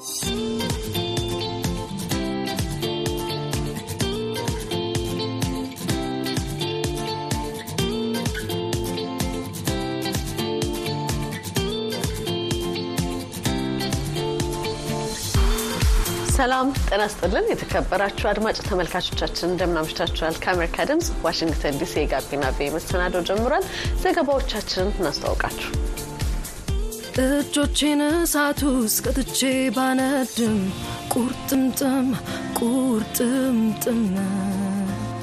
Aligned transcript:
ሰላም 0.00 0.18
ጤና 16.84 17.06
ስጥልን። 17.06 17.48
የተከበራችሁ 17.50 18.28
አድማጭ 18.28 18.56
ተመልካቾቻችን 18.60 19.50
እንደምናምሽታችኋል። 19.50 20.40
ከአሜሪካ 20.44 20.88
ድምጽ 20.90 21.10
ዋሽንግተን 21.24 21.78
ዲሲ 21.78 21.94
የጋቢና 22.00 22.50
ቤ 22.56 22.70
መሰናዶ 22.72 23.24
ጀምሯል። 23.28 23.66
ዘገባዎቻችንን 24.04 24.92
እናስተዋውቃችሁ። 24.98 25.89
እጆቼን 27.22 28.00
እሳት 28.08 28.60
ውስጥ 28.72 28.98
ቀጥቼ 29.08 29.40
ባነድም 29.76 30.58
ቁርጥምጥም 31.14 32.06
ቁርጥምጥም 32.60 34.00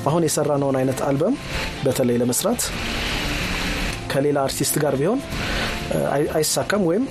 አሁን 0.07 0.25
የሰራነውን 0.25 0.77
አይነት 0.79 0.99
አልበም 1.07 1.35
በተለይ 1.85 2.19
ለመስራት 2.21 2.61
ከሌላ 4.11 4.37
አርቲስት 4.47 4.75
ጋር 4.83 4.95
ቢሆን 4.99 5.21
አይሳካም 6.37 6.85
ወይም 6.89 7.03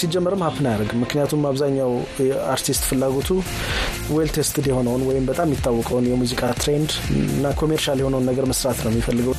ሲጀመርም 0.00 0.44
happen 0.46 0.68
አያደርግም። 0.68 1.02
ምክንያቱም 1.04 1.42
አብዛኛው 1.50 1.92
አርቲስት 2.54 2.84
ፍላጎቱ 2.88 3.30
well 4.14 4.30
tested 4.36 4.66
የሆነውን 4.70 5.04
ወይም 5.08 5.26
በጣም 5.30 5.48
የሚታወቀውን 5.48 6.08
የሙዚቃ 6.10 6.42
trend 6.60 6.92
እና 7.30 7.54
commercial 7.60 8.00
የሆነውን 8.02 8.28
ነገር 8.30 8.46
መስራት 8.52 8.80
ነው 8.84 8.92
የሚፈልገው። 8.92 9.36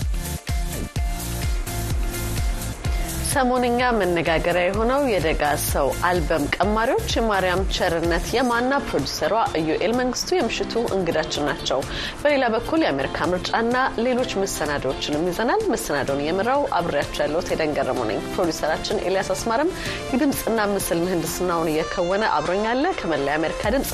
ሰሞንኛ 3.36 3.80
መነጋገሪያ 3.98 4.66
የሆነው 4.66 5.02
የደጋ 5.12 5.42
ሰው 5.64 5.88
አልበም 6.10 6.44
ቀማሪዎች 6.56 7.10
የማርያም 7.18 7.62
ቸርነት 7.76 8.26
የማ 8.36 8.62
ና 8.62 8.78
ፕሮዲሰሯ 8.86 9.32
ኢዩኤል 9.60 9.94
መንግስቱ 10.00 10.30
የምሽቱ 10.38 10.74
እንግዳችን 10.96 11.46
ናቸው። 11.50 11.80
በሌላ 12.22 12.46
በኩል 12.56 12.80
የአሜሪካ 12.86 13.28
ምርጫና 13.32 13.76
ሌሎች 14.06 14.32
መሰናዶዎችንም 14.44 15.28
ይዘናል። 15.30 15.64
መሰናዶውን 15.74 16.24
የምራው 16.28 16.64
አብሬያቸው 16.80 17.24
ያለሁት 17.26 17.52
ኤደን 17.56 17.76
ገረሙ 17.80 18.00
ነኝ። 18.12 18.22
ፕሮዲሰራችን 18.34 19.04
ኤልያስ 19.06 19.32
አስማረም 19.36 19.74
የድምፅና 20.14 20.68
ምስል 20.74 21.02
ምህንድስናውን 21.06 21.72
እየከወነ 21.74 22.26
አብሮኛል። 22.38 22.96
ከመላ 23.02 23.30
የአሜሪካ 23.32 23.64
ድምፅ 23.76 23.92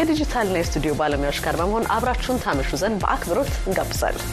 የዲጂታልና 0.00 0.58
የስቱዲዮ 0.62 0.94
ባለሙያዎች 1.00 1.40
ጋር 1.46 1.56
በመሆን 1.62 1.90
አብራችሁን 1.96 2.42
ታመሹ 2.44 2.72
ዘንድ 2.84 2.98
በአክብሮት 3.04 3.54
እንጋብዛለን። 3.66 4.28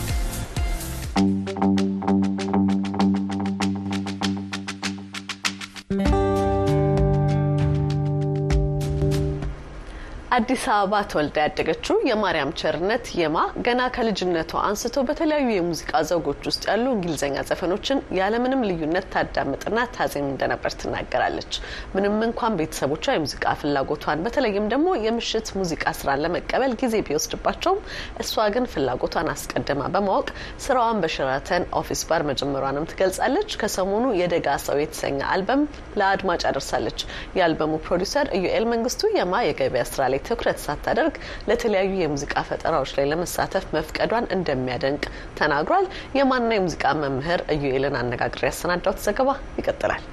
አዲስ 10.31 10.61
አበባ 10.73 10.99
ተወልዳ 11.11 11.37
ያደገችው 11.41 11.95
የማርያም 12.09 12.51
ቸርነት 12.59 13.05
የማ 13.19 13.37
ገና 13.65 13.81
ከልጅነቷ 13.95 14.51
አንስቶ 14.67 15.01
በተለያዩ 15.07 15.47
የሙዚቃ 15.51 15.99
ዘውጎች 16.09 16.45
ውስጥ 16.49 16.61
ያሉ 16.69 16.85
እንግሊዝኛ 16.93 17.41
ዘፈኖችን 17.49 17.99
ያለምንም 18.19 18.61
ልዩነት 18.67 19.05
ታዳምጥና 19.13 19.79
ታዜም 19.95 20.27
እንደነበር 20.29 20.73
ትናገራለች። 20.81 21.55
ምንም 21.95 22.15
እንኳን 22.27 22.55
ቤተሰቦቿ 22.61 23.07
የሙዚቃ 23.11 23.55
ፍላጎቷን 23.63 24.23
በተለይም 24.27 24.69
ደግሞ 24.73 24.93
የምሽት 25.07 25.49
ሙዚቃ 25.59 25.93
ስራን 25.99 26.23
ለመቀበል 26.25 26.75
ጊዜ 26.83 27.01
ቢወስድባቸውም 27.07 27.81
እሷ 28.23 28.47
ግን 28.55 28.69
ፍላጎቷን 28.73 29.31
አስቀድማ 29.33 29.91
በማወቅ 29.95 30.29
ስራዋን 30.65 31.03
በሸራተን 31.03 31.67
ኦፊስ 31.81 32.05
ባር 32.09 32.25
መጀመሯንም 32.31 32.89
ትገልጻለች። 32.93 33.59
ከሰሞኑ 33.61 34.07
የደጋ 34.21 34.57
ሰው 34.67 34.79
የተሰኘ 34.83 35.21
አልበም 35.33 35.67
ለአድማጭ 35.99 36.41
አደርሳለች። 36.49 36.99
የአልበሙ 37.37 37.75
ፕሮዲሰር 37.85 38.25
ኢዩኤል 38.39 38.67
መንግስቱ 38.71 39.13
የማ 39.17 39.35
የገበያ 39.43 39.85
ስራ 39.91 40.01
ላይ 40.07 40.19
ትኩረት 40.27 40.59
ሳታደርግ 40.63 41.15
ለተለያዩ 41.47 41.93
የሙዚቃ 41.99 42.33
ፈጠራዎች 42.49 42.91
ላይ 42.97 43.07
ለመሳተፍ 43.11 43.67
መፍቀዷን 43.75 44.31
እንደሚያደንቅ 44.35 45.03
ተናግሯል። 45.39 45.87
የማ 46.17 46.38
ና 46.38 46.51
የሙዚቃ 46.55 46.93
መምህር 47.01 47.43
ኢዩኤልን 47.55 47.99
አነጋግሬ 48.01 48.43
ያሰናዳሁት 48.49 48.99
ዘገባ 49.05 49.29
ይቀጥላል። 49.59 50.03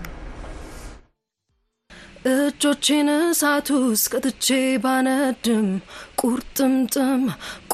እጆቼን 2.29 3.09
እሳት 3.15 3.69
ውስጥ 3.77 4.07
ቀጥቼ 4.15 4.47
ባነድም 4.85 5.69
ቁርጥምጥም 6.23 7.23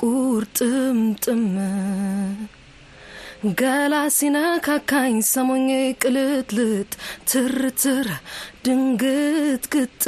ቁርጥምጥም 0.00 1.44
ገላ 3.54 3.94
ሲነካካኝ 4.16 5.14
ሰሞኜ 5.30 5.70
ቅልጥልጥ 6.02 6.92
ትርትር 7.30 8.08
ድንግጥግጥ 8.64 10.04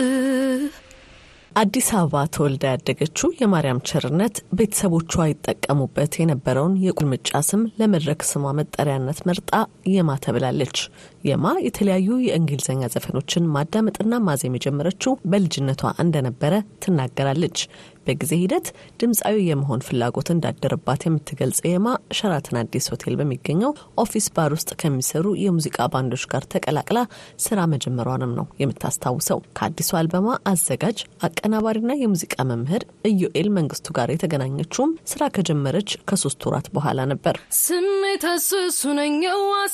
አዲስ 1.57 1.87
አበባ 1.97 2.23
ተወልዳ 2.35 2.65
ያደገችው 2.73 3.29
የማርያም 3.39 3.79
ቸርነት 3.89 4.37
ቤተሰቦቿ 4.59 5.13
ይጠቀሙበት 5.29 6.13
የነበረውን 6.21 6.75
የቁልምጫ 6.83 7.41
ስም 7.49 7.63
ለመድረክ 7.81 8.21
ስሟ 8.31 8.53
መጠሪያነት 8.59 9.21
መርጣ 9.29 9.53
የማ 9.93 10.17
ተብላለች። 10.25 10.77
የማ 11.27 11.47
የተለያዩ 11.67 12.09
የእንግሊዝኛ 12.25 12.89
ዘፈኖችን 12.95 13.51
ማዳመጥና 13.55 14.15
ማዜም 14.27 14.57
የጀመረችው 14.57 15.13
በልጅነቷ 15.31 15.93
እንደነበረ 16.03 16.55
ትናገራለች። 16.85 17.59
በጊዜ 18.07 18.33
ሂደት 18.41 18.67
ድምፃዊ 19.01 19.37
የመሆን 19.47 19.85
ፍላጎት 19.87 20.29
እንዳደረባት 20.35 21.05
የምትገልጸው 21.07 21.67
የማ 21.69 21.87
ሸራተን 22.19 22.59
አዲስ 22.61 22.85
ሆቴል 22.93 23.15
በሚገኘው 23.21 23.73
ኦፊስ 24.03 24.27
ባር 24.37 24.53
ውስጥ 24.57 24.71
ከሚሰሩ 24.81 25.27
የሙዚቃ 25.43 25.89
ባንዶች 25.95 26.25
ጋር 26.33 26.45
ተቀላቅላ 26.53 26.99
ስራ 27.47 27.59
መጀመሯንም 27.73 28.35
ነው 28.39 28.47
የምታስታውሰው። 28.63 29.41
ከአዲሱ 29.59 29.91
አልበሟ 30.01 30.37
አዘጋጅ 30.51 30.99
አቀናባሪና 31.27 31.93
የሙዚቃ 32.03 32.37
መምህር 32.51 32.85
ኢዩኤል 33.11 33.51
መንግስቱ 33.57 33.87
ጋር 33.99 34.11
የተገናኘችውም 34.15 34.93
ስራ 35.07 35.31
ከጀመረች 35.37 35.91
ከሶስት 36.09 36.47
ወራት 36.49 36.69
በኋላ 36.77 37.01
ነበር። 37.13 37.37
ስሜት 37.61 38.25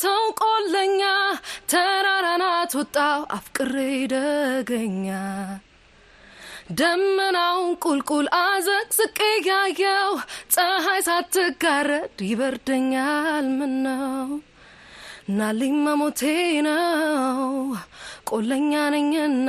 ሰው 0.03 0.23
ቆለኛ 0.43 1.03
ተራራናት 1.73 2.73
ወጣው 2.79 3.21
አፍቅሬ 3.37 3.75
ደገኛ 4.13 5.09
ደመናውን 6.79 7.73
ቁልቁል 7.85 8.27
አዘቅዝቄ 8.41 9.19
ያየው 9.49 10.13
ፀሐይ 10.55 11.01
ሳትጋረድ 11.07 12.19
ይበርደኛል። 12.29 13.49
ምን 13.59 13.75
ነው 13.87 14.29
ናልኝ 15.33 15.75
መሞቴ 15.87 16.21
ነው 16.67 17.41
ቆለኛ 18.31 18.73
ነኝና 18.95 19.49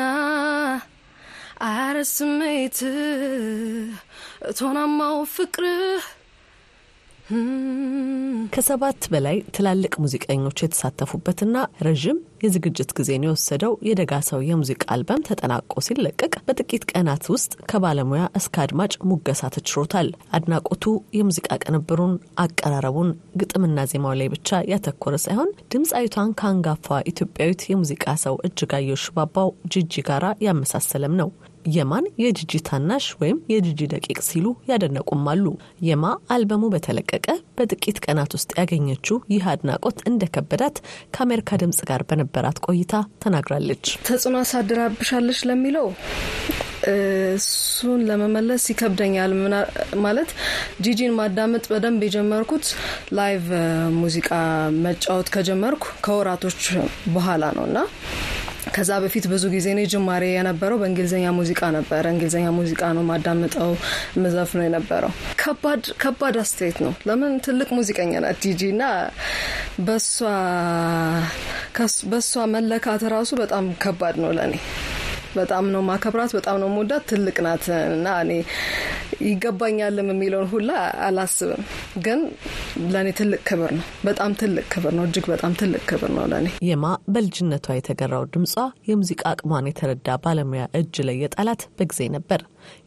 አረ 1.68 1.98
ስሜት 2.12 2.80
እቶናማው 4.50 5.18
ፍቅርህ 5.34 6.06
ከሰባት 8.54 9.04
በላይ 9.12 9.38
ትላልቅ 9.56 9.94
ሙዚቀኞች 10.02 10.58
የተሳተፉበትና 10.64 11.56
ረዥም 11.86 12.18
የዝግጅት 12.44 12.90
ጊዜን 12.98 13.26
የወሰደው 13.26 13.74
የደጋ 13.88 14.14
ሰው 14.28 14.40
የሙዚቃ 14.48 14.84
አልበም 14.94 15.24
ተጠናቆ 15.28 15.82
ሲለቀቅ 15.86 16.34
በጥቂት 16.48 16.84
ቀናት 16.92 17.24
ውስጥ 17.34 17.52
ከባለሙያ 17.70 18.24
እስከ 18.40 18.62
አድማጭ 18.64 18.94
ሙገሳ 19.10 19.52
ተችሮታል። 19.56 20.10
አድናቆቱ 20.38 20.86
የሙዚቃ 21.18 21.50
ቅንብሩን፣ 21.64 22.14
አቀራረቡን፣ 22.44 23.10
ግጥምና 23.40 23.86
ዜማው 23.92 24.16
ላይ 24.20 24.30
ብቻ 24.34 24.62
ያተኮረ 24.72 25.16
ሳይሆን 25.26 25.52
ድምፃዊቷን 25.74 26.36
ከአንጋፋ 26.42 27.00
ኢትዮጵያዊት 27.12 27.64
የሙዚቃ 27.70 28.16
ሰው 28.26 28.38
እጅጋየሁ 28.50 29.00
ሽባባው 29.04 29.52
ጂጂ 29.74 30.04
ጋራ 30.10 30.26
ያመሳሰለም 30.48 31.16
ነው። 31.22 31.32
የማን 31.74 32.06
የጂጂ 32.22 32.54
ታናሽ 32.68 33.06
ወይም 33.20 33.38
የጂጂ 33.52 33.82
ደቂቅ 33.94 34.18
ሲሉ 34.28 34.48
ያደነቁም 34.70 35.24
አሉ። 35.32 35.46
የማ 35.88 36.06
አልበሙ 36.34 36.64
በተለቀቀ 36.74 37.28
በጥቂት 37.58 37.98
ቀናት 38.06 38.32
ውስጥ 38.38 38.52
ያገኘችው 38.60 39.18
ይህ 39.34 39.46
አድናቆት 39.52 40.00
እንደከበዳት 40.10 40.78
ከአሜሪካ 41.16 41.60
ድምጽ 41.64 41.82
ጋር 41.90 42.04
በነበራት 42.10 42.60
ቆይታ 42.68 42.94
ተናግራለች። 43.24 43.86
ተጽዕኖ 44.08 44.38
አሳድራብሻለች 44.44 45.42
ለሚለው 45.50 45.88
እሱን 46.92 48.00
ለመመለስ 48.08 48.64
ይከብደኛል። 48.72 49.32
ማለት 50.04 50.30
ጂጂን 50.86 51.14
ማዳመጥ 51.20 51.64
በደንብ 51.72 52.02
የጀመርኩት 52.06 52.66
live 53.18 53.46
ሙዚቃ 54.00 54.30
መጫወት 54.84 55.30
ከጀመርኩ 55.36 55.86
ከወራቶች 56.06 56.62
በኋላ 57.14 57.44
ነው 57.58 57.66
እና 57.70 57.78
ከዛ 58.74 58.92
በፊት 59.04 59.26
ብዙ 59.32 59.44
ጊዜ 59.54 59.68
እኔ 59.74 59.82
ጅማሬ 59.92 60.24
የነበረው 60.32 60.78
በእንግሊዝኛ 60.82 61.26
ሙዚቃ 61.38 61.62
ነበረ። 61.76 62.04
እንግሊዝኛ 62.14 62.48
ሙዚቃ 62.58 62.82
ነው 62.98 63.04
ማዳምጠው 63.10 63.72
ምዘፍ 64.24 64.52
ነው 64.58 64.66
የነበረው። 64.68 65.12
ከባድ 66.04 66.36
አስተያየት 66.44 66.80
ነው። 66.86 66.94
ለምን 67.10 67.34
ትልቅ 67.46 67.70
ሙዚቀኛ 67.78 68.14
ናት 68.26 68.40
ጂጂ 68.46 68.62
እና 68.74 68.84
በሷ 72.12 72.34
መለካት 72.54 73.04
ራሱ 73.16 73.32
በጣም 73.42 73.66
ከባድ 73.84 74.18
ነው 74.24 74.32
ለእኔ 74.38 74.56
በጣም 75.36 75.66
ነው 75.74 75.82
ማከብራት፣ 75.88 76.32
በጣም 76.38 76.58
ነው 76.62 76.70
መወዳት። 76.74 77.04
ትልቅ 77.12 77.38
ናት 77.46 77.66
እና 77.90 78.08
እኔ 78.24 78.32
ይገባኛልም 79.28 80.08
የሚለውን 80.12 80.48
ሁላ 80.54 80.70
አላስብም፣ 81.08 81.62
ግን 82.06 82.20
ለእኔ 82.94 83.10
ትልቅ 83.20 83.42
ክብር 83.50 83.72
ነው። 83.78 83.86
በጣም 84.06 84.32
ትልቅ 84.40 84.66
ክብር 84.74 84.94
ነው። 84.98 85.06
እጅግ 85.08 85.26
በጣም 85.34 85.54
ትልቅ 85.62 85.84
ክብር 85.90 86.12
ነው 86.18 86.26
ለእኔ። 86.32 86.48
የማ 86.70 86.86
በልጅነቷ 87.14 87.76
የተገራው 87.76 88.26
ድምጿ 88.34 88.56
የሙዚቃ 88.90 89.22
አቅሟን 89.34 89.70
የተረዳ 89.70 90.18
ባለሙያ 90.24 90.66
እጅ 90.80 90.96
ላይ 91.08 91.18
የጣላት 91.24 91.64
በጊዜ 91.78 92.10
ነበር። 92.16 92.42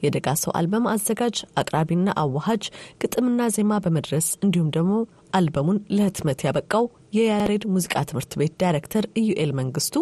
የደጋ 0.04 0.28
ሰው 0.42 0.52
አልበም 0.58 0.86
አዘጋጅ 0.92 1.38
አቅራቢና 1.60 2.08
አዋሃጅ 2.22 2.64
ግጥምና 3.02 3.48
ዜማ 3.56 3.80
በመድረስ 3.84 4.28
እንዲሁም 4.44 4.70
ደግሞ 4.76 4.92
አልበሙን 5.36 5.78
ለህትመት 5.96 6.40
ያበቃው 6.46 6.84
የያሬድ 7.16 7.64
ሙዚቃ 7.74 7.96
ትምህርት 8.08 8.32
ቤት 8.40 8.54
ዳይሬክተር 8.62 9.06
ኢዩኤል 9.20 9.52
መንግስቱ 9.58 9.94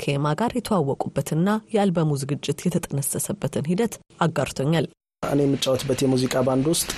ከየማ 0.00 0.34
ጋር 0.40 0.52
የተዋወቁበትና 0.56 1.48
የአልበሙ 1.74 2.18
ዝግጅት 2.22 2.60
የተጠነሰሰበትን 2.66 3.68
ሂደት 3.70 3.94
አጋርቶኛል። 4.20 4.86
እኔ 5.22 5.40
የምጫወትበት 5.44 5.98
የሙዚቃ 6.02 6.34
ባንድ 6.46 6.64
ውስጥ 6.70 6.88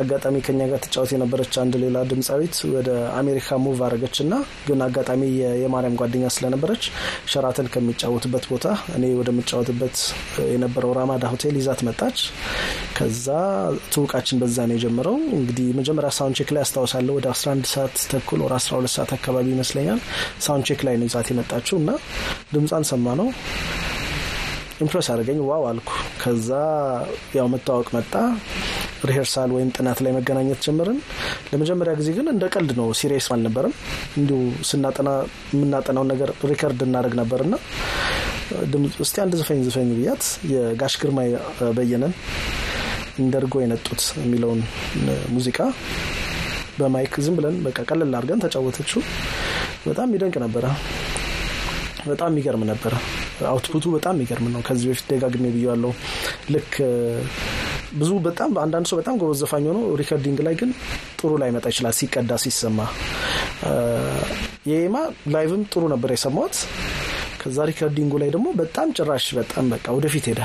አጋጣሚ 0.00 0.36
ከኛ 0.46 0.60
ጋር 0.70 0.78
ትጫወት 0.84 1.10
የነበረች 1.14 1.54
አንድ 1.62 1.74
ሌላ 1.82 2.02
ድምፃዊት 2.10 2.56
ወደ 2.74 2.90
አሜሪካ 3.20 3.56
move 3.62 3.78
አረገች 3.86 4.16
እና 4.24 4.34
ግን 4.66 4.82
አጋጣሚ 4.86 5.22
የማርያም 5.62 5.96
ጓደኛ 6.00 6.28
ስለነበረች 6.34 6.84
ሸራተን 7.32 7.68
ከሚጫወትበት 7.74 8.44
ቦታ 8.52 8.66
እኔ 8.98 9.10
ወደምጫወትበት 9.20 9.96
የነበረው 10.52 10.92
ራማዳ 10.98 11.24
ሆቴል 11.32 11.58
ይዛት 11.60 11.82
መጣች። 11.88 12.20
ከዛ 12.98 13.26
ትውውቃችን 13.92 14.40
በዛ 14.42 14.68
ነው 14.68 14.78
የጀመረው። 14.78 15.18
እንግዲህ 15.38 15.68
መጀመሪያ 15.80 16.12
sound 16.18 16.38
check 16.40 16.52
ላይ 16.56 16.64
አስታውሳለሁ 16.66 17.16
ወደ 17.18 17.28
11 17.34 17.70
ሰዓት 17.74 17.96
ተኩል 18.12 18.42
ወደ 18.46 18.54
12 18.60 18.94
ሰዓት 18.96 19.12
አካባቢ 19.18 19.48
ይመስለኛል 19.54 20.00
sound 20.46 20.66
check 20.70 20.82
ላይ 20.88 20.96
ነው 21.00 21.08
ይዛት 21.10 21.30
የመጣችው 21.32 21.78
እና 21.82 21.90
ድምጿን 22.54 22.86
ሰማ 22.92 23.16
ነው 23.22 23.30
impress 24.80 25.06
አድርገኝ 25.12 25.38
wow 25.46 25.62
አልኩ። 25.68 25.90
ከዛ 26.22 26.48
ያው 27.36 27.46
መታወቅ 27.52 27.88
መጣ። 27.96 28.12
rehearsal 29.08 29.50
ወይም 29.56 29.68
ጥናት 29.76 29.98
ላይ 30.04 30.12
መገናኘት 30.16 30.60
ጀምርን። 30.66 30.98
ለመጀመሪያ 31.50 31.92
ጊዜ 32.00 32.08
ግን 32.16 32.26
እንደ 32.32 32.44
ቀልድ 32.54 32.70
ነው፣ 32.78 32.88
serious 32.98 33.26
አልነበርም። 33.34 33.74
እንዲሁ 34.18 34.38
ስናጠና 34.70 35.08
የምናጠናውን 35.52 36.10
ነገር 36.12 36.30
record 36.50 36.82
እናደርግ 36.86 37.14
ነበርና 37.20 37.54
እስቲ 39.02 39.16
አንድ 39.22 39.32
ዝፈኝ 39.38 39.60
ዝፈኝ 39.66 39.88
ብያት 39.96 40.24
የጋሽ 40.50 40.94
ግርማ 41.00 41.20
በየነን 41.76 42.12
እንደ 43.18 43.36
እርጎ 43.36 43.54
የነጡት 43.62 44.02
የሚለውን 44.20 44.60
ሙዚቃ 45.34 45.58
በ 46.78 46.92
mic 46.92 47.14
ዝም 47.24 47.36
ብለን 47.38 47.56
በቃ 47.66 47.78
ቀለል 47.88 48.12
አድርገን 48.18 48.42
ተጫወተችው። 48.44 49.02
በጣም 49.86 50.12
ይደንቅ 50.16 50.36
ነበረ። 50.44 50.64
በጣም 52.06 52.30
የሚገርም 52.32 52.64
ነበረ። 52.70 52.94
output 53.46 53.74
ኡ 53.74 53.84
በጣም 53.94 54.14
የሚገርም 54.16 54.46
ነው። 54.54 54.60
ከዚህ 54.66 54.86
በፊት 54.90 55.06
ደጋግሜ 55.12 55.46
ብያለሁ። 55.54 55.92
ልክ 56.54 56.72
ብዙ 57.98 58.10
በጣም 58.24 58.50
አንዳንድ 58.62 58.86
ሰው 58.90 58.96
በጣም 59.00 59.16
ጎበዝ 59.20 59.40
ዘፋኝ 59.42 59.66
ሆኖ 59.70 59.80
recording 60.00 60.38
ላይ 60.46 60.54
ግን 60.60 60.70
ጥሩ 61.18 61.32
ላይሆን 61.42 61.66
ይችላል 61.72 61.94
ሲቀዳ 61.98 62.32
ሲሰማ። 62.44 62.78
የየማ 64.70 64.96
live 65.34 65.53
ም 65.53 65.62
ጥሩ 65.72 65.82
ነበር 65.94 66.12
የሰማሁት። 66.14 66.56
ከዛ 67.40 67.64
recording 67.70 68.06
ኡ 68.06 68.14
ላይ 68.22 68.30
ደግሞ 68.34 68.48
በጣም 68.60 68.88
ጭራሽ 68.96 69.26
በጣም 69.38 69.64
በቃ 69.72 69.86
ወደፊት 69.96 70.24
ሄዳ 70.30 70.40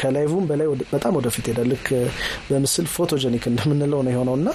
ከ 0.00 0.11
live 0.11 0.33
ም 0.33 0.44
በላይ 0.50 0.66
በጣም 0.92 1.12
ወደፊት 1.18 1.46
ሄዳ 1.50 1.62
ልክ 1.72 1.86
በምስል 2.48 2.86
photogenic 2.94 3.44
እንደምንለው 3.50 4.00
ነው 4.06 4.12
የሆነውና 4.14 4.48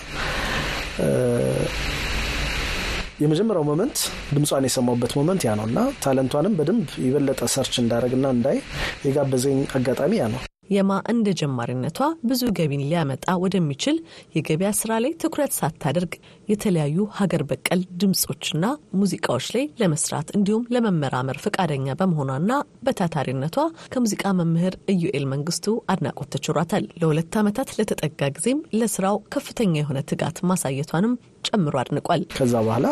የመጀመሪያው 3.24 3.66
moment 3.68 3.98
ድምጿን 4.34 4.68
የሰማሁበት 4.68 5.14
moment 5.18 5.44
ያ 5.48 5.54
ነው 5.60 5.68
እና 5.70 5.82
talent 6.04 6.29
ኧንም 6.29 6.58
በደንብ 6.60 6.88
የበለጠ 7.06 7.44
search 7.54 7.76
እንዳደረግና 7.82 8.28
እንዳይ 8.36 8.58
የጋበዘኝ 9.06 9.60
አጋጣሚ 9.80 10.14
ያ 10.20 10.28
ነው። 10.34 10.42
የማ 10.70 10.92
እንደ 11.12 11.30
ጀማሪነቷ 11.40 11.98
ብዙ 12.26 12.42
ገቢን 12.58 12.84
ሊያመጣ 12.86 13.26
ወደሚችል 13.44 13.98
የገበያ 14.36 14.70
ስራ 14.80 14.92
ላይ 15.04 15.12
ትኩረት 15.24 15.52
ሳታደርግ 15.58 16.14
የተለያዩ 16.50 17.06
ሀገር 17.18 17.42
በቀል 17.50 17.82
ድምጾችና 18.02 18.66
ሙዚቃዎች 19.02 19.48
ላይ 19.56 19.66
ለመስራት 19.82 20.30
እንዲሁም 20.38 20.68
ለመመራመር 20.76 21.38
ፈቃደኛ 21.46 21.96
በመሆኗና 22.00 22.52
በታታሪነቷ 22.88 23.58
ከሙዚቃ 23.94 24.34
መምህር 24.40 24.76
ኢዩኤል 24.94 25.28
መንግስቱ 25.34 25.66
አድናቆት 25.94 26.32
ተችሯታል። 26.36 26.86
ለሁለት 27.02 27.36
ዓመታት 27.42 27.72
ለተጠጋ 27.78 28.32
ጊዜም 28.38 28.62
ለስራው 28.80 29.18
ከፍተኛ 29.36 29.74
የሆነ 29.80 30.00
ትጋት 30.12 30.40
ማሳየቷንም 30.52 31.14
ጨምሮ 31.48 31.76
አድንቋል። 31.82 32.22
ከዛ 32.36 32.56
በኋላ 32.66 32.88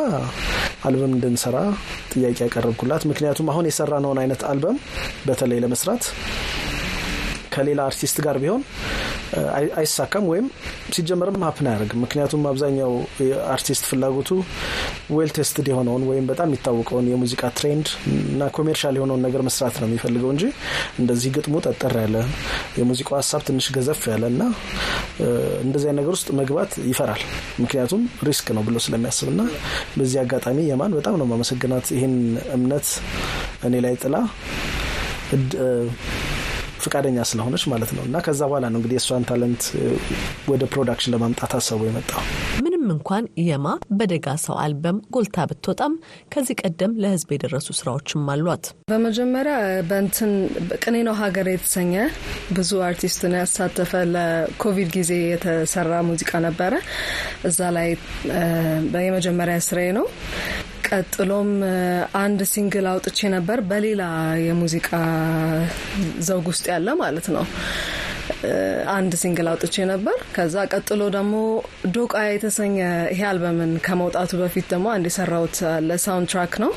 አልበም 0.86 1.14
እንድንሰራ 1.16 1.58
ጥያቄ 2.14 2.38
ያቀረብኩላት፣ 2.46 3.04
ምክንያቱም 3.12 3.50
አሁን 3.52 3.68
የሰራነውን 3.70 4.22
አይነት 4.22 4.42
አልበም 4.50 4.78
በተለይ 5.28 5.60
ለመስራት 5.64 6.04
ከሌላ 7.52 7.82
አርቲስት 7.90 8.18
ጋር 8.26 8.38
ቢሆን 8.44 8.62
አይሳካም 9.80 10.26
ወይም 10.32 10.46
ሲጀመርም 10.96 11.44
happen 11.46 11.68
አያደርግም። 11.70 12.02
ምክንያቱም 12.04 12.42
አብዛኛው 12.50 12.92
አርቲስት 13.54 13.84
ፍላጎቱ 13.90 14.30
well 15.16 15.32
tested 15.38 15.68
የሆነውን 15.72 16.04
ወይም 16.10 16.26
በጣም 16.32 16.48
የሚታወቀውን 16.50 17.06
የሙዚቃ 17.12 17.44
trend 17.58 17.88
እና 18.32 18.50
commercial 18.58 18.96
የሆነውን 19.00 19.24
ነገር 19.28 19.42
መስራት 19.48 19.76
ነው 19.82 19.88
የሚፈልገው 19.90 20.32
እንጂ 20.34 20.44
እንደዚህ 21.02 21.32
ግጥሙ 21.38 21.56
ጠጠር 21.66 21.96
ያለ 22.02 22.18
የሙዚቃው 22.80 23.18
ሀሳብ 23.20 23.44
ትንሽ 23.48 23.68
ገዘፍ 23.78 24.02
ያለ 24.12 24.26
እና 24.34 24.44
እንደዚያ 25.66 25.94
ነገር 26.00 26.12
ውስጥ 26.16 26.30
መግባት 26.40 26.74
ይፈራል። 26.92 27.24
ምክንያቱም 27.64 28.04
risk 28.28 28.50
ነው 28.58 28.64
ብሎ 28.68 28.78
ስለሚያስብ 28.86 29.30
እና 29.34 29.42
በዚህ 29.96 30.20
አጋጣሚ 30.24 30.60
የማን 30.70 30.96
በጣም 31.00 31.18
ነው 31.22 31.28
የማመሰግናት 31.32 31.88
ይህን 31.96 32.16
እምነት 32.56 32.90
እኔ 33.64 33.76
ላይ 33.86 33.96
ጥላ 34.04 34.16
ፍቃደኛ 36.84 37.18
ስለሆነች 37.30 37.64
ማለት 37.72 37.92
ነው። 37.96 38.04
እና 38.08 38.18
ከዛ 38.26 38.42
በኋላ 38.50 38.66
ነው 38.72 38.80
እንግዲህ 38.80 38.98
የእሷን 38.98 39.26
talent 39.30 39.64
ወደ 40.52 40.64
production 40.74 41.14
ለማምጣት 41.16 41.52
ሀሳቡ 41.58 41.82
የመጣው። 41.88 42.24
ምንም 42.66 42.84
እንኳን 42.96 43.24
የማ 43.46 43.68
በደጋ 44.00 44.28
ሰው 44.46 44.56
አልበም 44.64 44.98
ጎልታ 45.16 45.46
ብትወጣም 45.52 45.94
ከዚህ 46.34 46.56
ቀደም 46.64 46.94
ለሕዝብ 47.04 47.30
የደረሱ 47.36 47.68
ስራዎችም 47.80 48.30
አሏት። 48.34 48.66
በመጀመሪያ 48.92 49.56
በእንትን 49.90 50.32
ቅኔ 50.82 50.96
ነው 51.08 51.16
ሀገር 51.22 51.48
የተሰኘ 51.52 51.94
ብዙ 52.58 52.72
አርቲስትን 52.88 53.36
ያሳተፈ 53.40 53.94
ለኮቪድ 54.14 54.90
ጊዜ 54.98 55.12
የተሰራ 55.26 55.94
ሙዚቃ 56.10 56.32
ነበረ። 56.48 56.74
እዛ 57.46 57.60
ላይ 57.78 57.90
የመጀመሪያ 59.06 59.58
ስራዬ 59.66 59.90
ነው። 59.98 60.06
ቀጥሎም 60.92 61.50
አንድ 62.20 62.40
single 62.52 62.86
አውጥቼ 62.92 63.30
ነበር 63.34 63.60
በሌላ 63.70 64.04
የሙዚቃ 64.46 64.90
ዘውግ 66.28 66.48
ውስጥ 66.52 66.66
ያለ 66.72 66.90
ማለት 67.02 67.28
ነው። 67.36 67.46
አንድ 68.94 69.14
single 69.22 69.48
አውጥቼ 69.52 69.86
ነበር። 69.92 70.18
ከዛ 70.36 70.56
ቀጥሎ 70.74 71.02
ደግሞ 71.16 71.34
ዶቃ 71.96 72.14
የተሰኘ 72.28 72.76
ይሄ 73.12 73.22
አልበምን 73.30 73.72
ከመውጣቱ 73.86 74.32
በፊት 74.42 74.66
ደግሞ 74.74 74.88
አንድ 74.94 75.08
የሰራሁት 75.10 75.58
ለ 75.88 76.30
soundtrack 76.34 76.56
ነው። 76.64 76.72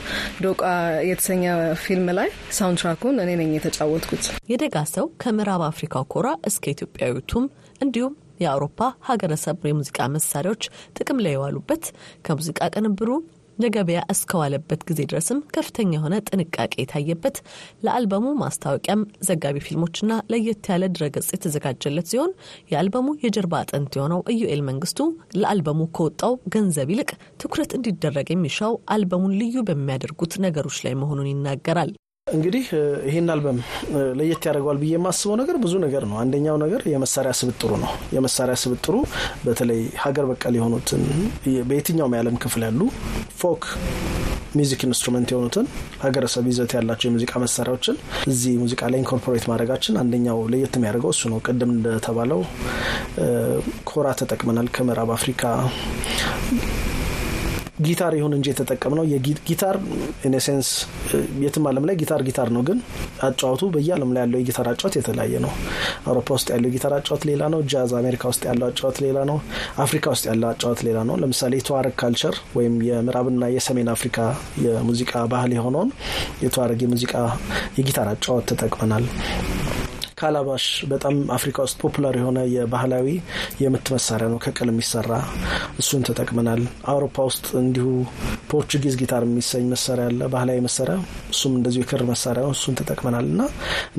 ዶቃ 0.45 0.63
የተሰኘ 1.09 1.45
ፊልም 1.85 2.09
ላይ 2.19 2.29
soundtrack 2.59 2.81
ኡን 2.83 3.23
እኔ 3.25 3.31
ነኝ 3.41 3.53
የተጫወትኩት። 3.59 4.27
የደጋ 4.53 4.85
ሰው 4.95 5.09
ከምዕራብ 5.23 5.65
አፍሪካው 5.71 6.07
ኮራ 6.15 6.31
እስከ 6.51 6.67
ኢትዮጵያዊቱም 6.75 7.47
እንዲሁም 7.81 8.15
የአውሮፓ 8.41 8.79
ሀገረሰብ 9.09 9.59
የሙዚቃ 9.69 10.07
መሳሪያዎች 10.15 10.65
ጥቅም 10.97 11.19
ላይ 11.25 11.33
የዋሉበት 11.35 11.85
ከሙዚቃ 12.27 12.61
ቅንብሩ 12.75 13.11
ለገበያ 13.59 14.01
እስከዋለበት 14.13 14.81
ጊዜ 14.89 15.01
ድረስም 15.11 15.39
ከፍተኛ 15.55 15.91
የሆነ 15.97 16.15
ጥንቃቄ 16.29 16.73
የታየበት 16.81 17.37
ለአልበሙ 17.85 18.27
ማስታወቂያም 18.41 19.01
ዘጋቢ 19.29 19.65
ፊልሞችና 19.67 20.13
ለየት 20.33 20.69
ያለ 20.73 20.85
ድረገጽ 20.95 21.29
የተዘጋጀለት 21.35 22.09
ሲሆን 22.13 22.33
የአልበሙ 22.73 23.09
የጀርባ 23.25 23.63
አጥንት 23.63 23.93
የሆነው 23.99 24.23
ኢዩኤል 24.35 24.63
መንግስቱ 24.69 25.01
ለአልበሙ 25.39 25.81
ከወጣው 25.97 26.35
ገንዘብ 26.55 26.91
ይልቅ 26.95 27.11
ትኩረት 27.43 27.75
እንዲደረግ 27.79 28.31
የሚሻው 28.33 28.75
አልበሙን 28.95 29.37
ልዩ 29.41 29.59
በሚያደርጉት 29.69 30.35
ነገሮች 30.47 30.79
ላይ 30.87 30.97
መሆኑን 31.03 31.31
ይናገራል። 31.33 31.93
እንግዲህ 32.29 32.65
ይህን 33.07 33.27
አልበም 33.33 33.59
ለየት 34.19 34.45
ያደርገዋል 34.49 34.79
ብዬ 34.83 34.93
የማስበው 34.95 35.35
ነገር 35.41 35.57
ብዙ 35.65 35.75
ነገር 35.83 36.05
ነው። 36.11 36.17
አንደኛው 36.21 36.57
ነገር 36.63 36.83
የመሳሪያ 36.93 37.33
ስብጥሩ 37.41 37.71
ነው። 37.83 37.91
የመሳሪያ 38.15 38.55
ስብጥሩ 38.63 38.95
በተለይ 39.45 39.81
ሀገር 40.05 40.25
በቀል 40.31 40.55
የሆኑትን 40.59 41.03
በየትኛውም 41.69 42.15
የዓለም 42.17 42.37
ክፍል 42.45 42.63
ያሉ 42.67 42.81
folk 43.41 43.65
music 44.55 44.83
instrument 44.89 45.29
የሆኑትን 45.33 45.69
ሀገረሰብ 46.03 46.47
ይዘት 46.51 46.73
ያላቸው 46.77 47.09
የሙዚቃ 47.09 47.35
መሳሪያዎችን 47.45 47.99
እዚህ 48.31 48.55
ሙዚቃ 48.63 48.83
ላይ 48.93 49.01
incorporate 49.03 49.47
ማድረጋችን 49.53 50.01
አንደኛው 50.03 50.41
ለየት 50.53 50.77
የሚያደርገው 50.79 51.13
እሱ 51.15 51.33
ነው። 51.33 51.41
ቅድም 51.47 51.73
እንደተባለው 51.77 52.43
ኮራ 53.91 54.07
ተጠቅመናል 54.21 54.71
ከምዕራብ 54.77 55.13
አፍሪካ 55.17 55.43
ጊታር 57.79 58.13
ይሁን 58.17 58.33
እንጂ 58.37 58.47
የተጠቀምነው 58.51 59.05
ጊታር 59.49 59.77
in 60.29 60.39
a 60.39 60.44
sense 60.44 60.69
የትም 61.45 61.65
ዓለም 61.71 61.85
ላይ 61.89 61.97
ጊታር 62.03 62.21
ጊታር 62.29 62.49
ነው፣ 62.55 62.63
ግን 62.69 62.79
አጫወቱ 63.29 63.63
በየዓለም 63.75 64.11
ላይ 64.15 64.23
ያለው 64.25 64.39
የጊታር 64.41 64.69
አጫወት 64.73 64.95
የተለያየ 64.99 65.41
ነው። 65.45 65.53
አውሮፓ 66.07 66.29
ውስጥ 66.37 66.49
ያለው 66.55 66.69
የጊታር 66.71 66.95
አጫወት 66.99 67.25
ሌላ 67.31 67.43
ነው። 67.55 67.61
ጃዝ 67.73 67.93
አሜሪካ 68.01 68.23
ውስጥ 68.33 68.43
ያለው 68.51 68.67
አጫወት 68.69 68.99
ሌላ 69.05 69.19
ነው። 69.31 69.39
አፍሪካ 69.85 70.07
ውስጥ 70.15 70.25
ያለው 70.31 70.49
አጫወት 70.51 70.83
ሌላ 70.89 71.01
ነው። 71.11 71.19
ለምሳሌ 71.23 71.53
የተዋረግ 71.61 71.97
culture 72.03 72.37
ወይም 72.57 72.77
የምዕራብና 72.89 73.45
የሰሜን 73.57 73.91
አፍሪካ 73.95 74.19
የሙዚቃ 74.67 75.25
ባህል 75.35 75.53
የሆነውን 75.57 75.93
የተዋረግ 76.45 76.83
የሙዚቃ 76.87 77.15
የጊታር 77.79 78.11
አጫወት 78.15 78.47
ተጠቅመናል። 78.53 79.07
ካላባሽ 80.25 80.65
በጣም 80.91 81.15
አፍሪካ 81.35 81.57
ውስጥ 81.65 81.77
popular 81.83 82.15
የሆነ 82.19 82.39
የባህላዊ 82.53 83.07
የምት 83.63 83.87
መሳሪያ 83.95 84.27
ነው፣ 84.33 84.39
ከቅል 84.45 84.69
የሚሰራ 84.73 85.11
እሱን 85.81 86.03
ተጠቅመናል። 86.09 86.63
አውሮፓ 86.93 87.17
ውስጥ 87.29 87.47
እንዲሁ 87.61 87.87
Portuguese 88.53 88.95
guitar 89.01 89.25
የሚሰኝ 89.27 89.65
መሳሪያ 89.73 90.07
አለ፣ 90.11 90.21
ባህላዊ 90.35 90.59
መሳሪያ፣ 90.67 90.97
እሱም 91.35 91.55
እንደዚሁ 91.59 91.83
የክር 91.85 92.05
መሳሪያ 92.13 92.45
ነው፣ 92.47 92.53
እሱን 92.57 92.77
ተጠቅመናል። 92.81 93.27
እና 93.33 93.43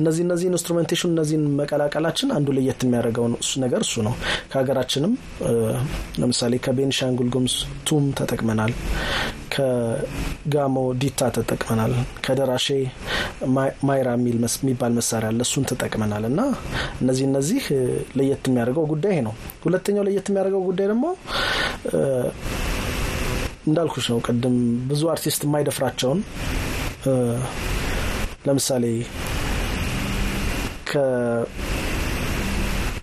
እነዚህ 0.00 0.22
እነዚህ 0.26 0.48
instrumentation 0.52 1.12
እነዚህን 1.14 1.44
መቀላቀላችን 1.60 2.34
አንዱ 2.36 2.56
ለየት 2.58 2.82
የሚያደርገው 2.86 3.26
ነገር 3.64 3.82
እሱ 3.86 3.96
ነው። 4.06 4.16
ከሀገራችንም 4.52 5.14
ለምሳሌ 6.20 6.54
ከቤኒሻንጉል 6.66 7.30
ጉሙዝ 7.36 7.56
ዙም 7.88 8.06
ተጠቅመናል፣ 8.18 8.74
ከጋሞ 9.56 10.76
ዲታ 11.00 11.28
ተጠቅመናል፣ 11.36 11.92
ከደራሼ 12.24 12.66
ማይራ 13.88 14.08
የሚባል 14.16 14.92
መሳሪያ 14.98 15.30
አለ፣ 15.32 15.40
እሱን 15.46 15.66
ተጠቅመናል 15.70 16.24
እና 16.30 16.40
እነዚህ 17.02 17.24
እነዚህ 17.30 17.62
ለየት 18.18 18.44
የሚያደርገው 18.50 18.86
ጉዳይ 18.92 19.18
ነው። 19.26 19.34
ሁለተኛው 19.64 20.06
ለየት 20.08 20.28
የሚያደርገው 20.30 20.64
ጉዳይ 20.68 20.88
ደግሞ 20.92 21.06
እንዳልኩሽ 23.66 24.06
ነው። 24.12 24.18
ቅድም 24.26 24.56
ብዙ 24.90 25.02
አርቲስት 25.12 25.42
የማይደፍራቸውን 25.46 26.20
ለምሳሌ 28.46 28.84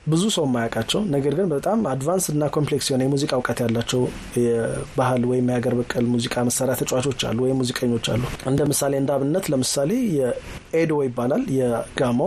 ብዙ 0.04 0.24
ሰው 0.36 0.44
የማያውቃቸው 0.46 1.02
ነገር 1.14 1.34
ግን 1.38 1.48
በጣም 1.54 1.80
advance 1.92 2.26
እና 2.32 2.50
complex 2.56 2.88
የሆነ 2.90 3.04
የሙዚቃ 3.06 3.32
እውቀት 3.38 3.60
ያላቸው 3.64 4.02
የባህል 4.40 5.24
ወይም 5.30 5.50
የሀገር 5.50 5.74
በቀል 5.80 6.06
ሙዚቃ 6.14 6.44
መሳሪያ 6.48 6.74
ተጫዋቾች 6.82 7.22
አሉ 7.30 7.40
ወይም 7.46 7.60
ሙዚቀኞች 7.62 8.08
አሉ። 8.14 8.24
እንደ 8.52 8.68
ምሳሌ 8.72 8.94
እንደ 9.00 9.12
ለምሳሌ 9.54 9.92
የኤዶ 10.18 11.00
ይባላል 11.08 11.46
የጋሞ 11.60 12.20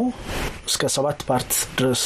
እስከ 0.67 0.91
ሰባት 0.97 1.21
part 1.29 1.53
ድረስ 1.79 2.05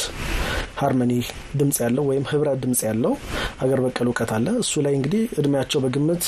harmony 0.81 1.13
ድምጽ 1.59 1.77
ያለው 1.85 2.03
ወይም 2.09 2.25
ህብረት 2.31 2.59
ድምጽ 2.63 2.81
ያለው 2.87 3.13
ሀገር 3.61 3.79
በቀል 3.85 4.07
እውቀት 4.11 4.31
አለ። 4.35 4.47
እሱ 4.63 4.73
ላይ 4.85 4.93
እንግዲህ 4.97 5.23
እድሜያቸው 5.39 5.81
በግምት 5.85 6.23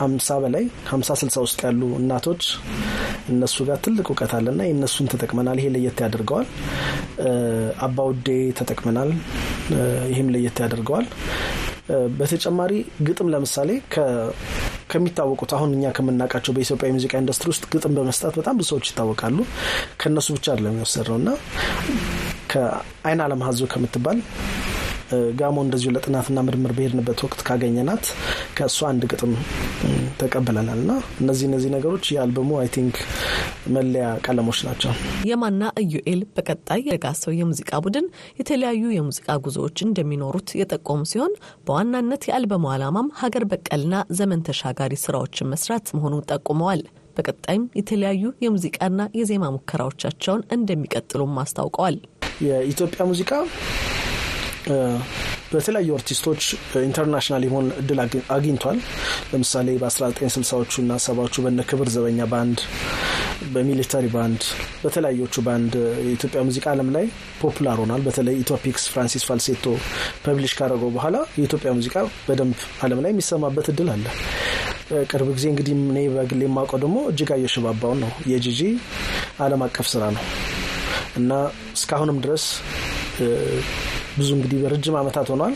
ሀምሳ 0.00 0.38
በላይ 0.44 0.64
ሀምሳ 0.90 1.18
ስልሳ 1.20 1.36
ውስጥ 1.46 1.58
ያሉ 1.66 1.82
እናቶች 2.00 2.42
እነሱ 3.28 3.56
ጋር 3.68 3.78
ትልቅ 3.84 4.06
እውቀት 4.08 4.32
አለና 4.36 4.60
የእነሱን 4.66 5.10
ተጠቅመናል። 5.12 5.58
ይሄ 5.60 5.68
ለየት 5.76 6.00
ያደርገዋል። 6.04 6.48
አባውዴ 7.86 8.28
ተጠቅመናል። 8.58 9.10
ይህም 10.10 10.28
ለየት 10.34 10.58
ያደርገዋል። 10.64 11.06
በተጨማሪ 12.18 12.72
ግጥም 13.06 13.28
ለምሳሌ 13.32 13.70
ከሚታወቁት 14.90 15.50
አሁን 15.56 15.70
እኛ 15.76 15.92
ከምናውቃቸው 15.96 16.54
በኢትዮጵያ 16.56 16.88
የሙዚቃ 16.90 17.14
ኢንዱስትሪ 17.22 17.48
ውስጥ 17.52 17.64
ግጥም 17.72 17.94
በመስጠት 17.96 18.34
በጣም 18.40 18.58
ብዙ 18.60 18.68
ሰዎች 18.72 18.90
ይታወቃሉ። 18.90 19.38
ከእነሱ 20.00 20.28
ብቻ 20.36 20.46
አይደለም 20.52 20.72
የሚወሰድ 20.72 21.08
ነው 21.12 21.18
እና 21.20 21.28
ከአይን 22.50 23.22
አለም 23.24 23.44
ሀዞ 23.46 23.68
ከምትባል 23.72 24.20
ጋሞ 25.38 25.56
እንደዚሁ 25.64 25.88
ለጥናትና 25.94 26.38
ምርምር 26.46 26.72
በሄድንበት 26.76 27.18
ወቅት 27.24 27.40
ካገኘናት 27.46 28.04
ከእሱ 28.56 28.78
አንድ 28.88 29.02
ግጥም 29.10 29.32
ተቀብለናል 30.20 30.78
እና 30.78 30.92
እነዚህ 31.20 31.46
እነዚህ 31.48 31.70
ነገሮች 31.76 32.06
የአልበሙ 32.14 32.50
I 32.62 32.68
think 32.76 32.96
መለያ 33.74 34.06
ቀለሞች 34.26 34.60
ናቸው። 34.68 34.92
የማና 35.30 35.70
ኢዩኤል 35.82 36.20
በቀጣይ 36.36 36.82
የደጋ 36.88 37.17
ሰው 37.17 37.34
የሙዚቃ 37.38 37.80
ቡድን 37.84 38.08
የተለያዩ 38.40 38.84
የሙዚቃ 38.96 39.38
ጉዞዎች 39.46 39.84
እንደሚኖሩት 39.86 40.50
የጠቆሙ 40.60 41.00
ሲሆን 41.12 41.34
በዋናነት 41.66 42.24
የአልበሙ 42.28 42.66
ዓላማም 42.74 43.14
ሀገር 43.22 43.46
በቀልና 43.52 44.04
ዘመን 44.18 44.44
ተሻጋሪ 44.48 44.94
ስራዎችን 45.06 45.52
መስራት 45.54 45.88
መሆኑን 45.96 46.26
ጠቁመዋል። 46.30 46.82
በቀጣይም 47.16 47.62
የተለያዩ 47.78 48.24
የሙዚቃና 48.42 49.02
የዜማ 49.18 49.44
ሙከራዎቻቸውን 49.54 50.42
እንደሚቀጥሉም 50.56 51.40
አስታውቀዋል። 51.42 51.96
የኢትዮጵያ 52.44 53.02
ሙዚቃ 53.08 53.30
በተለያዩ 55.52 55.90
አርቲስቶች 55.96 56.42
international 56.80 57.42
የሆን 57.46 57.66
እድል 57.80 57.98
አግኝቷል። 58.36 58.78
ለምሳሌ 59.32 59.68
በ1960ዎቹ 59.82 60.72
እና 60.82 60.92
ሰባዎቹ 61.04 61.44
በነ 61.44 61.62
ክብር 61.70 61.88
ዘበኛ 61.94 62.26
ባንድ፣ 62.32 62.58
በ 63.54 63.64
military 63.64 64.06
ባንድ፣ 64.14 64.42
በተለያዩ 64.82 65.44
ባንድ 65.46 65.72
የኢትዮጵያ 66.06 66.42
ሙዚቃ 66.48 66.66
ዓለም 66.72 66.90
ላይ 66.96 67.06
popular 67.40 67.78
ሆኗል። 67.82 68.02
በተለይ 68.06 68.36
Éthiopiques 68.42 68.84
ፍራንሲስ 68.92 69.26
ፋልሴቶ 69.28 69.64
publish 70.24 70.54
ካደረገው 70.58 70.92
በኋላ 70.96 71.16
የኢትዮጵያ 71.38 71.72
ሙዚቃ 71.78 71.96
በደንብ 72.28 72.56
ዓለም 72.82 73.02
ላይ 73.04 73.12
የሚሰማበት 73.14 73.68
እድል 73.74 73.90
አለ። 73.94 74.06
ቅርብ 75.10 75.28
ጊዜ 75.36 75.46
እንግዲህ 75.52 75.74
እኔ 75.84 76.00
በግሌ 76.14 76.42
የማውቀው 76.46 76.80
ደግሞ 76.84 76.98
እጅጋየሁ 77.12 77.52
ሽባባውን 77.54 78.00
ነው። 78.04 78.12
የጂጂ 78.32 78.60
ዓለም 79.40 79.62
አቀፍ 79.66 79.88
ስራ 79.94 80.04
ነው 80.16 80.24
እና 81.16 81.32
እስካሁንም 81.76 82.18
ድረስ 82.24 82.44
ብዙ 84.18 84.28
እንግዲህ 84.36 84.58
በረጅም 84.62 84.96
ዓመታት 85.00 85.28
ሆኗል፣ 85.32 85.54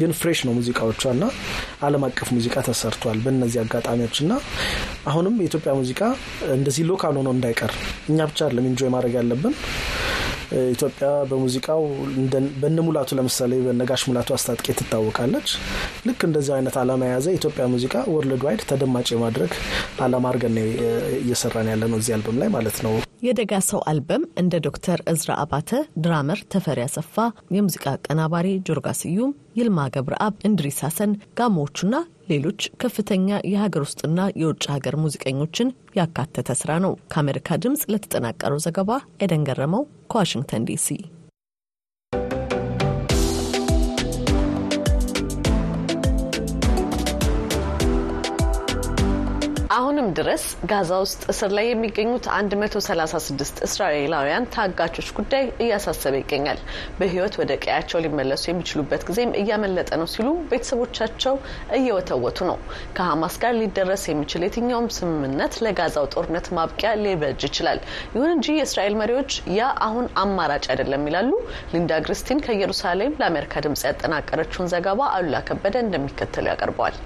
ግን 0.00 0.12
fresh 0.18 0.38
ነው 0.46 0.52
ሙዚቃዎቿ 0.56 1.02
እና 1.12 1.24
ዓለም 1.82 2.04
አቀፍ 2.06 2.28
ሙዚቃ 2.36 2.54
ተሰርቷል 2.68 3.18
በእነዚህ 3.24 3.58
አጋጣሚዎች 3.62 4.16
እና 4.24 4.32
አሁንም 5.06 5.34
የኢትዮጵያ 5.42 5.72
ሙዚቃ 5.80 6.00
እንደዚህ 6.56 6.84
local 6.90 7.16
ሆኖ 7.20 7.30
እንዳይቀር 7.36 7.72
እኛ 8.10 8.18
ብቻ 8.30 8.40
አይደለም 8.46 8.68
enjoy 8.70 8.90
ማድረግ 8.94 9.14
ያለብን። 9.20 9.54
ኢትዮጵያ 10.72 11.06
በሙዚቃው 11.30 11.80
በነ 12.62 12.78
ሙላቱ 12.86 13.10
ለምሳሌ 13.18 13.52
በነጋሽ 13.64 14.02
ሙላቱ 14.08 14.30
አስታጥቄ 14.36 14.66
ትታወቃለች። 14.80 15.48
ልክ 16.06 16.20
እንደዚህ 16.28 16.52
አይነት 16.58 16.76
ዓላማ 16.82 17.08
የያዘ 17.08 17.26
የኢትዮጵያ 17.32 17.66
ሙዚቃ 17.74 18.04
worldwide 18.12 18.62
ተደማጭ 18.70 19.08
የማድረግ 19.14 19.52
ዓላማ 20.06 20.26
አድርገን 20.30 20.58
እየሰራን 21.20 21.70
ያለ 21.72 21.84
ነው 21.92 22.00
እዚህ 22.02 22.14
አልበም 22.16 22.38
ላይ 22.42 22.50
ማለት 22.56 22.78
ነው። 22.86 22.94
የደጋ 23.24 23.52
ሰው 23.66 23.80
አልበም 23.90 24.22
እንደ 24.40 24.54
ዶክተር 24.64 24.98
እዝራ 25.12 25.30
አባተ፣ 25.42 25.70
ድራመር 26.02 26.40
ተፈሪ 26.52 26.80
አሰፋ፣ 26.84 27.14
የሙዚቃ 27.54 27.84
አቀናባሪ 27.92 28.48
ጆርጋ 28.68 28.88
ስዩም፣ 29.00 29.30
ይልማ 29.58 29.86
ገብረአብ፣ 29.94 30.34
እንድሪስ 30.48 30.80
ሀሰን፣ 30.86 31.12
ጋሞዎቹና 31.38 31.94
ሌሎች 32.30 32.60
ከፍተኛ 32.82 33.38
የሀገር 33.52 33.82
ውስጥና 33.86 34.20
የውጭ 34.40 34.64
ሀገር 34.74 34.96
ሙዚቀኞችን 35.00 35.68
ያካተተ 35.98 36.56
ስራ 36.60 36.78
ነው። 36.84 36.94
ከአሜሪካ 37.12 37.58
ድምፅ 37.64 37.84
ለተጠናቀረው 37.92 38.62
ዘገባ 38.66 38.90
ኤደን 39.20 39.46
ገረመው 39.48 39.84
ከዋሽንግተን 40.12 40.66
ዲሲ። 40.70 40.88
አሁንም 49.74 50.08
ድረስ 50.16 50.42
ጋዛ 50.70 50.90
ውስጥ 51.02 51.22
እስር 51.32 51.50
ላይ 51.56 51.66
የሚገኙት 51.68 52.24
136 52.32 53.62
እስራኤላውያን 53.66 54.48
ታጋቾች 54.54 55.08
ጉዳይ 55.16 55.44
እያሳሰበ 55.64 56.14
ይገኛል። 56.20 56.58
በሕይወት 56.98 57.34
ወደ 57.40 57.52
ቀያቸው 57.64 58.02
ሊመለሱ 58.04 58.42
የሚችሉበት 58.48 59.04
ጊዜም 59.08 59.32
እያመለጠ 59.40 59.90
ነው 60.00 60.08
ሲሉ 60.14 60.28
ቤተሰቦቻቸው 60.50 61.34
እየወተወቱ 61.78 62.38
ነው። 62.50 62.58
ከሀማስ 62.98 63.38
ጋር 63.44 63.54
ሊደረስ 63.60 64.04
የሚችል 64.10 64.44
የትኛውም 64.46 64.88
ስምምነት 64.98 65.56
ለጋዛው 65.66 66.06
ጦርነት 66.14 66.48
ማብቂያ 66.58 66.92
ሊበጅ 67.02 67.40
ይችላል። 67.48 67.80
ይሁን 68.14 68.30
እንጂ 68.36 68.46
የእስራኤል 68.58 68.96
መሪዎች 69.02 69.30
ያ 69.58 69.72
አሁን 69.88 70.06
አማራጭ 70.24 70.64
አይደለም 70.72 71.08
ይላሉ። 71.10 71.32
ሊንዳ 71.74 72.00
ግሪስቲን 72.04 72.44
ከኢየሩሳሌም 72.46 73.18
ለአሜሪካ 73.22 73.64
ድምጽ 73.66 73.84
ያጠናቀረችውን 73.90 74.72
ዘገባ 74.74 75.10
አሉላ 75.16 75.42
ከበደ 75.50 75.76
እንደሚከተለው 75.84 76.46
ያቀርበዋል። 76.52 76.96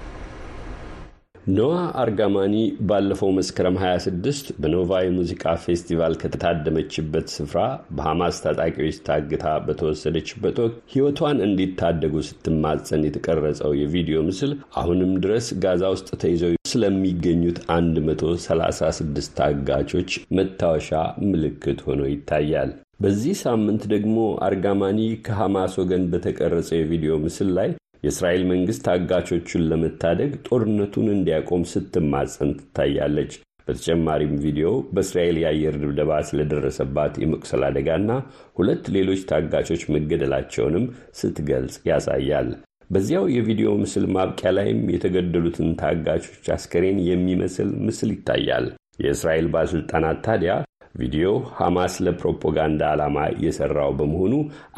ኖዋ 1.49 1.73
አርጋማኒ 2.01 2.55
ባለፈው 2.87 3.29
መስከረም 3.37 3.75
26 3.81 4.49
በኖቫ 4.61 4.99
የሙዚቃ 5.03 5.53
ፌስቲቫል 5.63 6.13
ከተታደመችበት 6.21 7.27
ስፍራ 7.35 7.59
በሐማስ 7.97 8.41
ታጣቂዎች 8.43 8.97
ታግታ 9.07 9.45
በተወሰደችበት 9.65 10.57
ወቅት 10.63 10.75
ሕይወቷን 10.93 11.39
እንዲታደጉ 11.47 12.23
ስትማጸን 12.29 13.05
የተቀረጸው 13.07 13.73
የቪዲዮ 13.79 14.19
ምስል 14.29 14.51
አሁንም 14.81 15.13
ድረስ 15.23 15.47
ጋዛ 15.63 15.93
ውስጥ 15.95 16.09
ተይዘው 16.23 16.53
ስለሚገኙት 16.71 17.59
136 17.71 19.33
ታጋቾች 19.39 20.09
መታወሻ 20.37 20.91
ምልክት 21.29 21.81
ሆኖ 21.87 22.03
ይታያል። 22.11 22.71
በዚህ 22.99 23.35
ሳምንት 23.43 23.83
ደግሞ 23.91 24.17
አርጋማኒ 24.45 25.01
ከሐማስ 25.25 25.75
ወገን 25.81 26.05
በተቀረጸው 26.13 26.77
የቪዲዮ 26.77 27.13
ምስል 27.25 27.51
ላይ 27.57 27.69
የእስራኤል 28.03 28.43
መንግስት 28.51 28.81
ታጋቾቹን 28.87 29.67
ለመታደግ 29.69 30.31
ጦርነቱን 30.47 31.07
እንዲያቆም 31.13 31.63
ስትማጸን 31.71 32.51
ትታያለች። 32.59 33.33
በተጨማሪም 33.67 34.33
ቪዲዮ 34.43 34.67
በእስራኤል 34.93 35.37
የአየር 35.39 35.75
ድብደባ 35.81 36.11
ስለደረሰባት 36.29 37.13
የመቁሰል 37.21 37.63
አደጋና 37.67 38.11
ሁለት 38.57 38.85
ሌሎች 38.95 39.21
ታጋቾች 39.31 39.83
መገደላቸውንም 39.95 40.85
ስትገልጽ 41.19 41.75
ያሳያል። 41.89 42.49
በዚያው 42.89 43.25
የቪዲዮ 43.33 43.69
ምስል 43.81 44.05
ማብቂያ 44.13 44.51
ላይም 44.57 44.79
የተገደሉትን 44.93 45.69
ታጋቾች 45.81 46.47
አስከሬን 46.55 46.97
የሚመስል 47.09 47.69
ምስል 47.87 48.11
ይታያል። 48.15 48.67
የእስራኤል 48.99 49.47
ባለሥልጣናት 49.53 50.17
ታዲያ 50.25 50.53
ቪዲዮ 50.95 51.27
ሐማስ 51.57 51.93
ለፕሮፓጋንዳ 52.05 52.81
ዓላማ 52.91 53.17
የሠራው 53.43 53.91
በመሆኑ 53.99 54.33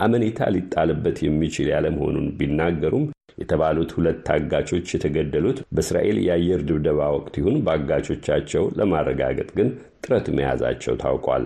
አመኔታ 0.05 0.49
ሊጣልበት 0.55 1.17
የሚችል 1.25 1.69
ያለመሆኑን 1.73 2.27
ቢናገሩም 2.39 3.05
የተባሉት 3.41 3.91
ሁለት 3.97 4.17
ታጋቾች 4.27 4.87
የተገደሉት 4.93 5.59
በእስራኤል 5.75 6.17
የአየር 6.23 6.61
ድብደባ 6.69 7.09
ወቅት 7.15 7.35
ይሁን 7.39 7.57
በአጋቾቻቸው 7.65 8.63
ለማረጋገጥ 8.79 9.49
ግን 9.57 9.69
ጥረት 10.03 10.27
መያዛቸው 10.37 10.95
ታውቋል። 11.03 11.45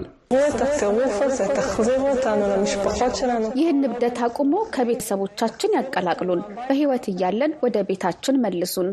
ይህን 3.55 3.81
እብደት 3.88 4.17
አቁሞ 4.25 4.53
ከቤተሰቦቻችን 4.75 5.75
ያቀላቅሉን፣ 5.77 6.41
በሕይወት 6.62 7.05
እያለን 7.12 7.53
ወደ 7.65 7.77
ቤታችን 7.89 8.41
መልሱን። 8.45 8.89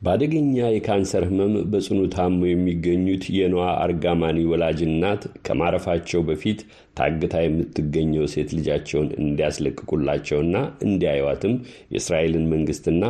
በአደገኛ 0.00 0.56
የካንሰር 0.68 1.24
ህመም 1.28 1.52
በጽኑ 1.70 2.00
ታሞ 2.14 2.40
የሚገኙት 2.48 3.24
የነዋ 3.36 3.62
አርጋማኒ 3.84 4.38
ወላጅ 4.50 4.80
እናት 4.86 5.22
ከማረፋቸው 5.46 6.20
በፊት 6.28 6.58
ታግታ 6.96 7.34
የምትገኘው 7.44 8.26
ሴት 8.32 8.50
ልጃቸውን 8.56 9.08
እንዲያስለቅቁላቸውና 9.22 10.56
እንዲያዩዋትም 10.86 11.54
የእስራኤልን 11.94 12.44
መንግስትና 12.52 13.02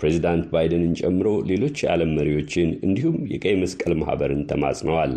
ፕሬዚዳንት 0.00 0.44
ባይደንን 0.52 0.92
ጨምሮ 1.02 1.28
ሌሎች 1.50 1.78
የዓለም 1.82 2.12
መሪዎችን 2.18 2.70
እንዲሁም 2.86 3.16
የቀይ 3.34 3.56
መስቀል 3.62 3.94
ማኅበርን 4.02 4.44
ተማጽነዋል። 4.52 5.14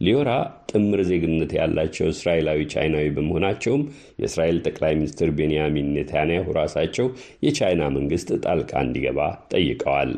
ሊዮራ 0.00 0.30
ጥምር 0.70 1.00
ዜግነት 1.08 1.52
ያላቸው 1.56 2.08
እስራኤላዊ 2.12 2.60
ቻይናዊ 2.72 3.06
በመሆናቸውም 3.14 3.82
የእስራኤል 4.20 4.58
ጠቅላይ 4.66 4.92
ሚኒስትር 4.98 5.30
ቤንያሚን 5.38 5.92
ኔታንያሁ 5.96 6.46
ራሳቸው 6.58 7.06
የቻይና 7.46 7.84
መንግስት 7.96 8.30
ጣልቃ 8.44 8.72
እንዲገባ 8.86 9.20
ጠይቀዋል። 9.54 10.12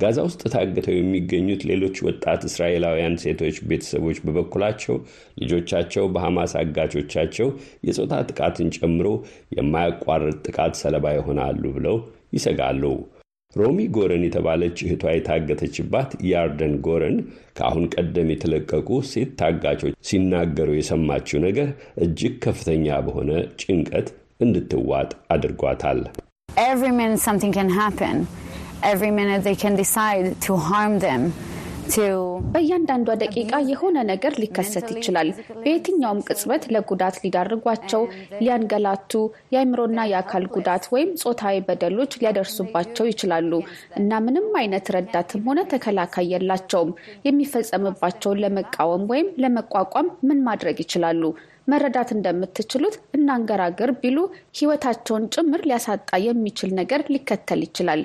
ጋዛ 0.00 0.18
ውስጥ 0.26 0.42
ታግተው 0.52 0.94
የሚገኙት 0.96 1.62
ሌሎች 1.70 1.96
ወጣት 2.06 2.42
እስራኤላውያን 2.48 3.20
ሴቶች 3.22 3.56
ቤተሰቦች 3.70 4.18
በበኩላቸው 4.24 4.96
ልጆቻቸው 5.40 6.04
በሐማስ 6.14 6.52
አጋቾቻቸው 6.60 7.48
የጾታ 7.88 8.22
ጥቃትን 8.28 8.68
ጨምሮ 8.78 9.08
የማያቋርጥ 9.58 10.36
ጥቃት 10.46 10.76
ሰለባ 10.82 11.14
ይሆናሉ 11.16 11.64
ብለው 11.76 11.98
ይሰጋሉ። 12.36 12.82
ሮሚ 13.56 13.78
ጎረን 13.94 14.24
የተባለች 14.26 14.76
እህቷ 14.84 15.04
የታገተችባት 15.12 16.10
ያርደን 16.28 16.74
ጎረን 16.84 17.16
ከአሁን 17.58 17.86
ቀደም 17.94 18.28
የተለቀቁ 18.32 19.00
ሴት 19.10 19.30
ታጋቾች 19.40 19.94
ሲናገሩ 20.08 20.70
የሰማችው 20.76 21.42
ነገር 21.46 21.68
እጅግ 22.04 22.36
ከፍተኛ 22.44 22.98
በሆነ 23.06 23.30
ጭንቀት 23.62 24.08
እንድትዋጥ 24.40 25.10
አድርጓታል። 25.34 26.00
በእያንዳንዷ 32.52 33.14
ደቂቃ 33.22 33.52
የሆነ 33.70 33.96
ነገር 34.10 34.32
ሊከሰት 34.42 34.88
ይችላል። 34.94 35.28
በየትኛውም 35.56 36.20
ቅጽበት 36.26 36.62
ለጉዳት 36.74 37.16
ሊዳርጓቸው፣ 37.22 38.02
ሊያንገላቱ፣ 38.40 39.12
የአእምሮና 39.54 40.04
የአካል 40.10 40.44
ጉዳት 40.54 40.84
ወይም 40.94 41.10
ጾታዊ 41.22 41.56
በደሎች 41.68 42.14
ሊያደርሱባቸው 42.20 43.08
ይችላሉ 43.10 43.52
እና 44.00 44.20
ምንም 44.26 44.46
አይነት 44.60 44.88
ረዳትም 44.96 45.42
ሆነ 45.48 45.66
ተከላካይ 45.72 46.28
የላቸውም። 46.34 46.92
የሚፈጸምባቸውን 47.28 48.42
ለመቃወም 48.44 49.04
ወይም 49.12 49.28
ለመቋቋም 49.44 50.08
ምን 50.28 50.40
ማድረግ 50.48 50.78
ይችላሉ? 50.84 51.22
መረዳት 51.68 52.10
እንደምትችሉት 52.14 52.94
እናንገራገር 53.16 53.92
ቢሉ 54.00 54.18
ሕይወታቸውን 54.58 55.28
ጭምር 55.34 55.62
ሊያሳጣ 55.68 56.10
የሚችል 56.26 56.72
ነገር 56.80 57.02
ሊከተል 57.12 57.62
ይችላል። 57.66 58.02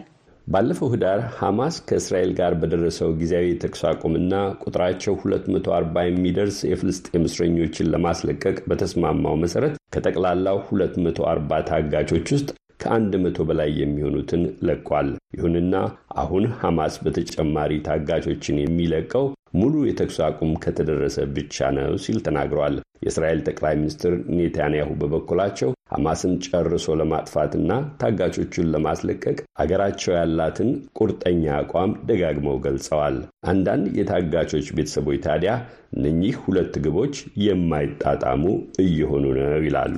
ባለፈው 0.48 0.90
ህዳር 0.94 1.20
ሐማስ 1.38 1.76
ከእስራኤል 1.88 2.32
ጋር 2.40 2.54
በደረሰው 2.62 3.10
ጊዜያዊ 3.22 3.46
የተኩስ 3.50 3.82
አቁምና 3.92 4.34
ቁጥራቸው 4.64 5.14
240 5.24 6.04
የሚደርስ 6.08 6.58
የፍልስጤም 6.70 7.24
እስረኞችን 7.30 7.90
ለማስለቀቅ 7.94 8.58
በተስማማው 8.70 9.40
መሠረት 9.44 9.76
ከጠቅላላው 9.96 10.60
240 10.74 11.60
ታጋቾች 11.72 12.30
ውስጥ 12.36 12.50
ከአንድ 12.80 13.14
መቶ 13.24 13.38
በላይ 13.50 13.72
የሚሆኑትን 13.78 14.44
ለቋል። 14.68 15.08
ይሁንና 15.36 15.76
አሁን 16.22 16.46
ሐማስ 16.60 16.96
በተጨማሪ 17.06 17.72
ታጋቾችን 17.88 18.62
የሚለቀው 18.62 19.26
ሙሉ 19.56 19.74
የተኩስ 19.88 20.18
አቁም 20.26 20.52
ከተደረሰ 20.64 21.18
ብቻ 21.36 21.68
ነው 21.78 21.94
ሲል 22.04 22.18
ተናግረዋል። 22.26 22.76
የእስራኤል 23.06 23.40
ጠቅላይ 23.48 23.76
ሚኒስትር 23.80 24.14
ኔታንያሁ 24.38 24.90
በበኩላቸው 25.02 25.70
ሐማስን 25.92 26.34
ጨርሶ 26.46 26.96
ለማጥፋትና 27.00 27.72
ታጋቾቹን 28.02 28.72
ለማስለቀቅ 28.74 29.36
አገራቸው 29.62 30.14
ያላትን 30.16 30.70
ቁርጠኛ 31.00 31.44
አቋም 31.60 31.94
ደጋግመው 32.10 32.58
ገልጸዋል። 32.66 33.18
አንዳንድ 33.50 33.88
የታጋቾች 34.00 34.68
ቤተሰቦች 34.78 35.20
ታዲያ 35.28 35.54
እነኚህ 35.98 36.36
ሁለት 36.46 36.76
ግቦች 36.86 37.16
የማይጣጣሙ 37.46 38.44
እየሆኑ 38.86 39.26
ነው 39.40 39.66
ይላሉ። 39.66 39.98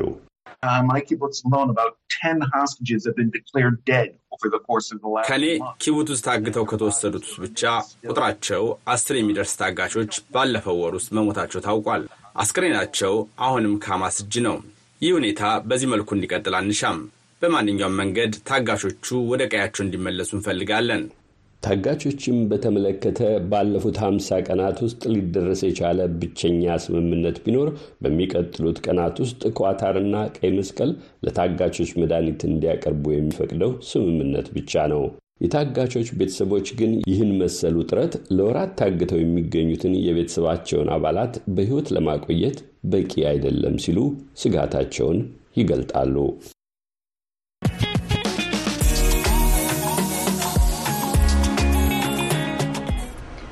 ከኔ 5.28 5.46
ኪቡት 5.82 6.08
ውስጥ 6.14 6.24
ታግተው 6.28 6.66
ከተወሰዱት 6.72 7.26
ውስጥ 7.28 7.38
ብቻ 7.46 7.62
ቁጥራቸው 8.08 8.64
አስር 8.94 9.16
የሚደርስ 9.20 9.54
ታጋቾች 9.62 10.16
ባለፈው 10.34 10.80
ወር 10.82 10.96
ውስጥ 11.00 11.10
መሞታቸው 11.18 11.64
ታውቋል። 11.68 12.04
አስክሬናቸው 12.38 13.14
አሁንም 13.46 13.76
ከሐማስ 13.84 14.18
እጅ 14.24 14.36
ነው። 14.48 14.58
ይህ 15.02 15.14
ሁኔታ 15.18 15.42
በዚህ 15.68 15.90
መልኩ 15.94 16.10
እንዲቀጥል 16.16 16.56
አንሻም። 16.60 17.00
በማንኛውም 17.42 17.98
መንገድ 18.02 18.34
ታጋቾቹ 18.48 19.08
ወደ 19.32 19.42
ቀያቸው 19.52 19.84
እንዲመለሱ 19.84 20.32
እንፈልጋለን። 20.38 21.04
ታጋቾችም 21.64 22.38
በተመለከተ 22.50 23.20
ባለፉት 23.52 23.98
ሀምሳ 24.04 24.38
ቀናት 24.46 24.78
ውስጥ 24.86 25.02
ሊደረስ 25.14 25.62
የቻለ 25.66 26.00
ብቸኛ 26.20 26.76
ስምምነት 26.84 27.38
ቢኖር 27.46 27.70
በሚቀጥሉት 28.04 28.78
ቀናት 28.86 29.18
ውስጥ 29.24 29.42
ኳታርና 29.60 30.16
ቀይ 30.36 30.52
መስቀል 30.58 30.92
ለታጋቾች 31.26 31.92
መድኃኒት 32.02 32.44
እንዲያቀርቡ 32.50 33.06
የሚፈቅደው 33.14 33.72
ስምምነት 33.90 34.50
ብቻ 34.58 34.86
ነው። 34.94 35.04
የታጋቾች 35.42 36.08
ቤተሰቦች 36.20 36.68
ግን 36.78 36.94
ይህን 37.10 37.32
መሰሉ 37.42 37.76
ጥረት 37.90 38.14
ለወራት 38.38 38.72
ታግተው 38.80 39.20
የሚገኙትን 39.22 39.96
የቤተሰባቸውን 40.02 40.92
አባላት 40.96 41.36
በሕይወት 41.56 41.90
ለማቆየት 41.98 42.60
በቂ 42.92 43.14
አይደለም 43.32 43.76
ሲሉ 43.84 44.00
ስጋታቸውን 44.42 45.20
ይገልጣሉ። 45.58 46.16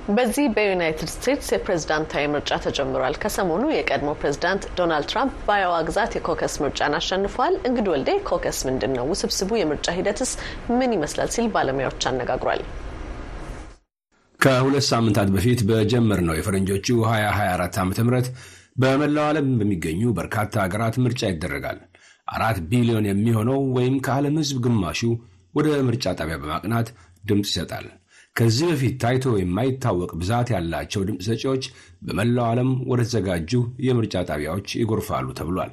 በዚህ 0.07 0.47
በዩናይትድ 0.55 1.09
ስቴትስ 1.13 1.47
የፕሬዝዳንታዊ 1.51 2.23
ምርጫ 2.33 2.57
ተጀምሯል። 2.63 3.15
ከሰሞኑ 3.21 3.63
የቀድሞ 3.71 4.09
ፕሬዝዳንት 4.19 4.63
ዶናልድ 4.77 5.07
ትራምፕ 5.11 5.37
በአዮዋ 5.47 5.77
ግዛት 5.87 6.11
የኮከስ 6.17 6.55
ምርጫን 6.63 6.95
አሸንፈዋል። 6.97 7.55
እንግዲህ 7.67 7.91
ወልዴ 7.93 8.09
ኮከስ 8.29 8.59
ምንድን 8.67 8.93
ነው? 8.97 9.05
ውስብስቡ 9.11 9.49
የምርጫ 9.57 9.87
ሂደትስ 9.97 10.31
ምን 10.73 10.93
ይመስላል? 10.95 11.31
ሲል 11.35 11.47
ባለሙያዎች 11.55 12.05
አነጋግሯል። 12.11 12.61
ከሁለት 14.39 14.85
ሳምንታት 14.91 15.29
በፊት 15.35 15.59
በጀመርነው 15.69 16.37
የፈረንጆቹ 16.37 16.87
2024 17.07 17.79
ዓ 17.79 17.85
ም 17.87 18.21
በመላው 18.77 19.25
ዓለም 19.27 19.49
በሚገኙ 19.59 20.01
በርካታ 20.17 20.53
ሀገራት 20.63 20.95
ምርጫ 21.03 21.21
ይደረጋል። 21.31 21.77
አራት 22.27 22.57
ቢሊዮን 22.69 23.05
የሚሆነው 23.09 23.59
ወይም 23.75 23.97
ከዓለም 24.05 24.39
ሕዝብ 24.41 24.57
ግማሹ 24.65 25.01
ወደ 25.55 25.67
ምርጫ 25.87 26.05
ጣቢያ 26.19 26.37
በማቅናት 26.41 26.87
ድምፅ 27.23 27.49
ይሰጣል። 27.51 27.85
ከዚህ 28.35 28.65
በፊት 28.69 28.95
ታይቶ 29.01 29.25
የማይታወቅ 29.39 30.09
ብዛት 30.21 30.47
ያላቸው 30.53 31.03
ድምፅ 31.07 31.25
ሰጪዎች 31.29 31.65
በመላው 32.01 32.45
ዓለም 32.47 32.71
ወደ 32.89 33.01
ተዘጋጁ 33.07 33.51
የምርጫ 33.85 34.23
ጣቢያዎች 34.29 34.67
ይጎርፋሉ 34.79 35.27
ተብሏል። 35.39 35.71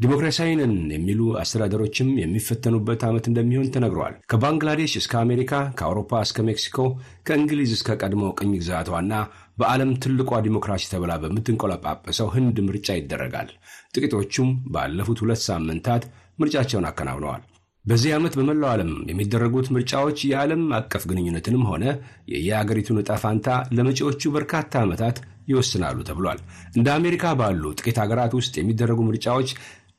ዲሞክራሲያዊ 0.00 0.50
ነን 0.60 0.74
የሚሉ 0.94 1.20
አስተዳደሮችም 1.40 2.08
የሚፈተኑበት 2.20 3.02
ዓመት 3.08 3.24
እንደሚሆን 3.30 3.70
ተነግረዋል። 3.76 4.14
ከባንግላዴሽ 4.30 4.94
እስከ 5.00 5.14
አሜሪካ፣ 5.22 5.52
ከአውሮፓ 5.78 6.20
እስከ 6.26 6.44
ሜክሲኮ፣ 6.48 6.78
ከእንግሊዝ 7.26 7.72
እስከ 7.76 7.96
ቀድሞ 8.02 8.24
ቅኝ 8.38 8.52
ግዛቷና 8.56 9.12
በዓለም 9.58 9.92
ትልቋ 10.04 10.40
ዲሞክራሲ 10.46 10.84
ተብላ 10.92 11.12
በምትንቆለጳጰሰው 11.22 12.30
ህንድ 12.34 12.58
ምርጫ 12.66 12.98
ይደረጋል። 12.98 13.50
ጥቂቶቹም 13.94 14.50
ባለፉት 14.74 15.20
ሁለት 15.24 15.42
ሳምንታት 15.48 16.04
ምርጫቸውን 16.38 16.88
አከናውነዋል። 16.90 17.44
በዚህ 17.86 18.10
ዓመት 18.14 18.34
በመላው 18.38 18.68
ዓለም 18.70 18.90
የሚደረጉት 19.10 19.66
ምርጫዎች 19.74 20.18
የዓለም 20.26 20.62
አቀፍ 20.78 21.02
ግንኙነትንም 21.10 21.64
ሆነ 21.70 21.84
የየአገሪቱን 22.32 23.00
ዕጣ 23.02 23.12
ፋንታ 23.22 23.48
ለመጪዎቹ 23.76 24.30
በርካታ 24.36 24.82
ዓመታት 24.84 25.18
ይወስናሉ 25.50 25.98
ተብሏል። 26.08 26.38
እንደ 26.74 26.88
አሜሪካ 26.96 27.34
ባሉ 27.40 27.64
ጥቂት 27.78 27.98
ሀገራት 28.02 28.32
ውስጥ 28.38 28.54
የሚደረጉ 28.58 29.00
ምርጫዎች 29.08 29.50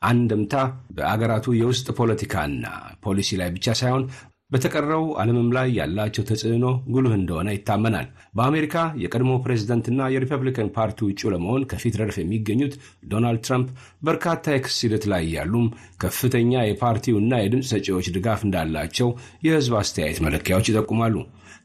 አንድምታ 0.09 0.55
በአገራቱ 0.97 1.55
የውስጥ 1.59 1.87
ፖለቲካና 1.99 2.65
ፖሊሲ 3.05 3.29
ላይ 3.39 3.49
ብቻ 3.55 3.75
ሳይሆን 3.79 4.03
በተቀረው 4.51 5.05
ዓለምም 5.21 5.49
ላይ 5.55 5.67
ያላቸው 5.77 6.23
ተጽዕኖ 6.27 6.65
ጉልህ 6.91 7.13
እንደሆነ 7.17 7.47
ይታመናል። 7.55 8.05
በአሜሪካ 8.37 8.75
የቀድሞ 9.01 9.31
ፕሬዝደንትና 9.43 10.07
የሪፐብሊካን 10.13 10.71
ፓርቲ 10.77 11.09
እጩ 11.09 11.31
ለመሆን 11.33 11.65
ከፊት 11.71 11.97
ረድፍ 12.01 12.17
የሚገኙት 12.21 12.75
ዶናልድ 13.11 13.41
ትራምፕ 13.47 13.69
በርካታ 14.07 14.55
የክስ 14.55 14.77
ሂደት 14.85 15.05
ላይ 15.13 15.25
ያሉም 15.35 15.67
ከፍተኛ 16.03 16.63
የፓርቲውና 16.65 17.41
የድምፅ 17.41 17.69
ሰጪዎች 17.73 18.07
ድጋፍ 18.17 18.43
እንዳላቸው 18.47 19.09
የሕዝብ 19.47 19.75
አስተያየት 19.81 20.21
መለኪያዎች 20.27 20.69
ይጠቁማሉ። 20.71 21.15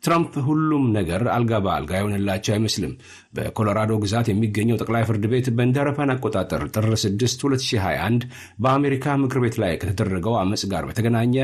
ትራምፕ 0.02 0.34
ሁሉም 0.46 0.84
ነገር 0.96 1.22
አልጋ 1.34 1.52
በአልጋ 1.64 1.92
የሆነላቸው 1.98 2.52
አይመስልም። 2.54 2.92
በኮሎራዶ 3.36 3.92
ግዛት 4.02 4.26
የሚገኘው 4.30 4.80
ጠቅላይ 4.80 5.04
ፍርድ 5.08 5.24
ቤት 5.32 5.48
አውሮፓውያን 5.82 6.12
አቆጣጠር 6.14 6.62
ጥር 6.74 6.88
6 6.96 7.44
2021 7.44 8.26
በአሜሪካ 8.64 9.14
ምክር 9.22 9.40
ቤት 9.44 9.56
ላይ 9.62 9.72
ከተደረገው 9.82 10.34
አመፅ 10.40 10.64
ጋር 10.72 10.86
በተገናኘ 10.88 11.34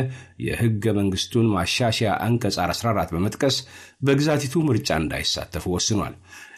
የህገ 0.47 0.95
መንግስቱን 0.99 1.47
ማሻሻያ 1.55 2.11
አንቀጽ 2.27 2.59
14 2.67 3.15
በመጥቀስ 3.17 3.59
በግዛቲቱ 4.07 4.65
ምርጫ 4.69 4.99
እንዳይሳተፉ 5.03 5.65
ወስኗል። 5.77 6.15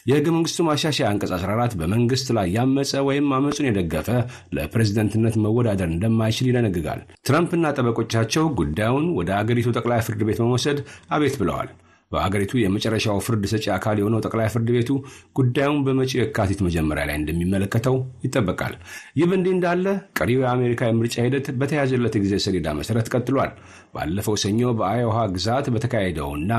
የህገ 0.06 0.26
መንግስቱ 0.34 0.60
ማሻሻያ 0.66 1.06
አንቀጽ 1.10 1.32
14 1.38 1.76
በመንግስት 1.80 2.28
ላይ 2.36 2.46
ያመፀ 2.54 3.02
ወይም 3.08 3.26
አመፁን 3.36 3.68
የደገፈ 3.68 4.08
ለፕሬዝደንትነት 4.56 5.36
መወዳደር 5.44 5.88
እንደማይችል 5.90 6.48
ይደነግጋል። 6.50 7.02
ትራምፕና 7.28 7.74
ጠበቆቻቸው 7.76 8.46
ጉዳዩን 8.60 9.06
ወደ 9.18 9.30
አገሪቱ 9.38 9.76
ጠቅላይ 9.78 10.02
ፍርድ 10.08 10.22
ቤት 10.28 10.40
በመውሰድ 10.42 10.80
አቤት 11.10 11.36
ብለዋል። 11.42 11.70
በአገሪቱ 12.10 12.52
የመጨረሻው 12.58 13.18
ፍርድ 13.24 13.44
ሰጪ 13.50 13.66
አካል 13.74 13.96
የሆነው 14.00 14.20
ጠቅላይ 14.24 14.48
ፍርድ 14.52 14.68
ቤቱ 14.76 14.90
ጉዳዩን 15.38 15.82
በመጪው 15.86 16.18
የካቲት 16.20 16.60
መጀመሪያ 16.66 17.02
ላይ 17.08 17.16
እንደሚመለከተው 17.18 17.96
ይጠበቃል። 18.24 18.74
ይህ 19.18 19.26
በእንዲህ 19.30 19.52
እንዳለ 19.56 19.86
ቀሪው 20.18 20.40
የአሜሪካ 20.44 20.88
የምርጫ 20.88 21.16
ሂደት 21.26 21.48
በተያዘለት 21.60 22.16
ጊዜ 22.24 22.34
ሰሌዳ 22.44 22.74
መሰረት 22.78 23.08
ቀጥሏል። 23.14 23.52
ባለፈው 23.94 24.34
ሰኞ 24.42 24.60
በአዮዋ 24.78 25.16
ግዛት 25.34 25.66
በተካሄደውና 25.74 26.52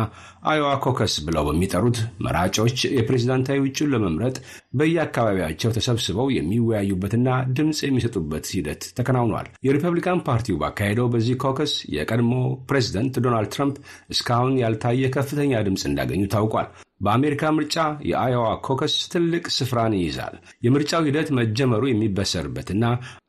አዮዋ 0.45 0.71
caucus 0.85 1.13
ብለው 1.25 1.43
በሚጠሩት 1.47 1.97
መራጮች 2.25 2.77
የፕሬዝዳንታዊ 2.95 3.59
እጩውን 3.63 3.91
ለመምረጥ 3.93 4.35
በየአካባቢያቸው 4.77 5.73
ተሰብስበው 5.77 6.27
የሚወያዩበትና 6.35 7.27
ድምፅ 7.55 7.81
የሚሰጡበት 7.85 8.45
ሂደት 8.55 8.83
ተከናውኗል። 8.97 9.49
የሪፐብሊካን 9.67 10.23
ፓርቲው 10.27 10.59
ባካሄደው 10.61 11.09
በዚህ 11.13 11.39
caucus 11.43 11.73
የቀድሞ 11.95 12.33
ፕሬዝደንት 12.69 13.17
ዶናልድ 13.25 13.51
ትራምፕ 13.55 13.77
እስካሁን 14.11 14.55
ያልታየ 14.61 15.11
ከፍተኛ 15.15 15.61
ድምፅ 15.67 15.83
እንዳገኙ 15.89 16.23
ታውቋል። 16.33 16.69
በአሜሪካ 17.01 17.43
ምርጫ 17.55 17.75
የአዮዋ 18.09 18.47
caucus 18.65 18.95
ትልቅ 19.13 19.45
ስፍራን 19.55 19.93
ይይዛል። 19.97 20.35
የምርጫው 20.65 21.05
ሂደት 21.07 21.29
መጀመሩ 21.39 21.83
የሚበሰርበትና 21.89 22.83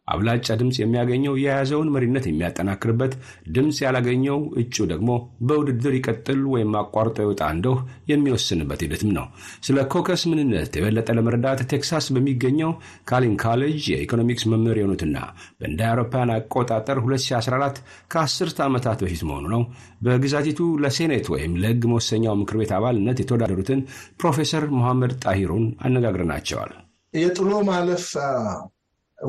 አብላጫ 0.08 0.46
ድምፅ 0.60 0.76
የሚያገኘው 0.80 1.34
የያዘውን 1.40 1.90
መሪነት 1.94 2.24
የሚያጠናክርበት፣ 2.28 3.12
ድምፅ 3.54 3.76
ያላገኘው 3.84 4.38
እጩ 4.62 4.76
ደግሞ 4.90 5.10
በውድድር 5.48 5.94
ይቀጥል 5.98 6.40
ወይም 6.52 6.72
አቋርጦ 6.80 7.16
ይወጣ 7.24 7.42
እንደሆነ 7.54 7.76
የሚወስንበት 8.10 8.82
ሂደትም 8.86 9.10
ነው። 9.16 9.26
ስለ 9.66 9.86
caucus 9.92 10.22
ምንነት 10.30 10.72
የበለጠ 10.78 11.08
ለመረዳት 11.18 11.62
ቴክሳስ 11.72 12.08
በሚገኘው 12.16 12.72
Collin 13.10 13.36
College 13.42 13.80
የኢኮኖሚክስ 13.92 14.46
መምህር 14.52 14.78
የሆኑትና 14.80 15.16
በእንደ 15.60 15.80
አውሮፓውያን 15.90 16.34
አቆጣጠር 16.36 17.00
2014 17.04 17.80
ከአስርተ 18.12 18.60
ዓመታት 18.68 19.00
በፊት 19.04 19.24
መሆኑ 19.28 19.46
ነው 19.54 19.64
በግዛቲቱ 20.02 20.60
ለሴኔት 20.84 21.26
ወይም 21.34 21.52
ለሕግ 21.62 21.82
መወሰኛው 21.92 22.38
ምክር 22.42 22.58
ቤት 22.60 22.72
አባልነት 22.76 23.20
የተወዳደሩትን 23.22 23.82
ፕሮፌሰር 24.20 24.66
መሐመድ 24.76 25.14
ጣሂሩን 25.24 25.66
አነጋግረናቸዋል። 25.86 26.72
የጥሎ 27.14 27.50
ማለፍ 27.64 28.04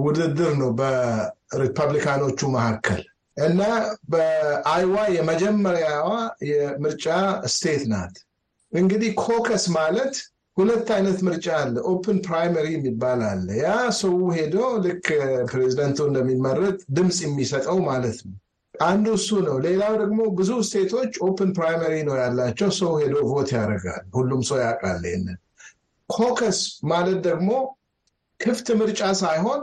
ውድድር 0.01 0.51
ነው 0.59 0.69
በሪፐብሊካኖቹ 0.79 2.39
መካከል 2.55 3.01
እና 3.37 3.61
በአይዋ 4.11 4.95
የመጀመሪያዋ 5.15 6.09
የምርጫ 6.49 7.05
state 7.53 7.83
ናት። 7.91 8.15
እንግዲህ 8.71 9.11
caucus 9.23 9.65
ማለት 9.77 10.15
ሁለት 10.57 10.87
አይነት 10.95 11.19
ምርጫ 11.27 11.47
አለ። 11.59 11.75
open 11.91 12.17
primary 12.25 12.67
የሚባል 12.73 13.21
አለ። 13.29 13.47
ያ 13.61 13.69
ሰው 13.99 14.15
ሄዶ 14.35 14.55
ልክ 14.85 15.07
ፕሬዚደንቱ 15.51 15.99
እንደሚመረጥ 16.09 16.77
ድምፅ 16.97 17.19
የሚሰጠው 17.25 17.77
ማለት 17.87 18.19
ነው። 18.27 18.35
አንዱ 18.75 19.07
እሱ 19.17 19.29
ነው። 19.47 19.55
ሌላው 19.65 19.93
ደግሞ 20.01 20.19
ብዙ 20.37 20.51
state 20.67 20.93
ኦች 20.93 21.13
open 21.25 21.49
primary 21.57 21.95
ነው 22.07 22.15
ያላቸው። 22.21 22.69
ሰው 22.79 22.91
ሄዶ 23.01 23.15
vote 23.31 23.49
ያደርጋል። 23.57 24.05
ሁሉም 24.15 24.41
ሰው 24.49 24.59
ያውቃል 24.63 25.01
ይሄንን። 25.09 25.39
caucus 26.09 26.59
ማለት 26.85 27.19
ደግሞ 27.27 27.49
ክፍት 28.39 28.67
ምርጫ 28.79 29.01
ሳይሆን 29.19 29.59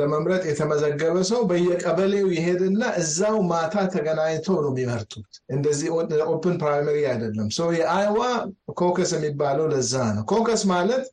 ለመምረጥ 0.00 0.42
የተመዘገበ 0.48 1.16
ሰው 1.30 1.40
በየቀበሌው 1.50 2.28
ይሄድና 2.36 2.82
እዛው 3.00 3.36
ማታ 3.50 3.84
ተገናኝተው 3.94 4.56
ነው 4.64 4.70
የሚመርጡት። 4.72 5.26
እንደዚህ 5.50 5.88
open 6.32 6.56
primary 6.62 6.98
አይደለም። 7.12 7.48
ሰው 7.58 7.68
የአይዋ 7.78 8.20
caucus 8.80 9.12
የሚባለው 9.16 9.68
ለዛ 9.74 9.94
ነው። 10.16 10.24
caucus 10.32 10.64
ማለት 10.74 11.04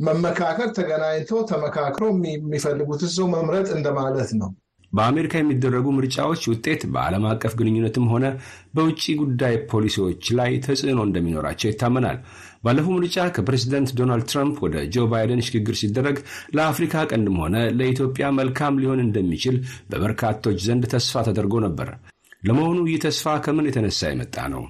መመካከር፣ 0.00 0.68
ተገናኝተው 0.78 1.40
ተመካክሮ 1.50 2.04
የሚፈልጉትን 2.28 3.12
ሰው 3.16 3.26
መምረጥ 3.34 3.68
እንደማለት 3.76 4.30
ነው። 4.40 4.50
በአሜሪካ 4.92 5.34
የሚደረጉ 5.38 5.86
ምርጫዎች 5.94 6.42
ውጤት 6.50 6.82
በዓለም 6.92 7.24
አቀፍ 7.30 7.52
ግንኙነትም 7.58 8.04
ሆነ 8.12 8.26
በውጭ 8.74 9.04
ጉዳይ 9.20 9.54
ፖሊሲዎች 9.70 10.24
ላይ 10.38 10.50
ተጽዕኖ 10.66 11.00
እንደሚኖራቸው 11.06 11.68
ይታመናል። 11.70 12.18
ባለፈው 12.64 12.94
ምርጫ 12.96 13.26
ከፕሬዚደንት 13.34 13.90
ዶናልድ 13.98 14.26
ትራምፕ 14.30 14.56
ወደ 14.64 14.76
ጆ 14.92 15.06
ባይደን 15.10 15.44
ሽግግር 15.46 15.76
ሲደረግ 15.80 16.18
ለአፍሪካ 16.56 17.04
ቀንድም 17.10 17.38
ሆነ 17.42 17.56
ለኢትዮጵያ 17.78 18.26
መልካም 18.38 18.80
ሊሆን 18.82 19.04
እንደሚችል 19.04 19.58
በበርካቶች 19.90 20.58
ዘንድ 20.66 20.84
ተስፋ 20.94 21.24
ተደርጎ 21.28 21.54
ነበር። 21.66 21.90
ለመሆኑ 22.42 22.78
ይህ 22.88 22.98
ተስፋ 23.04 23.26
ከምን 23.44 23.68
የተነሳ 23.68 24.00
የመጣ 24.08 24.36
ነው? 24.54 24.62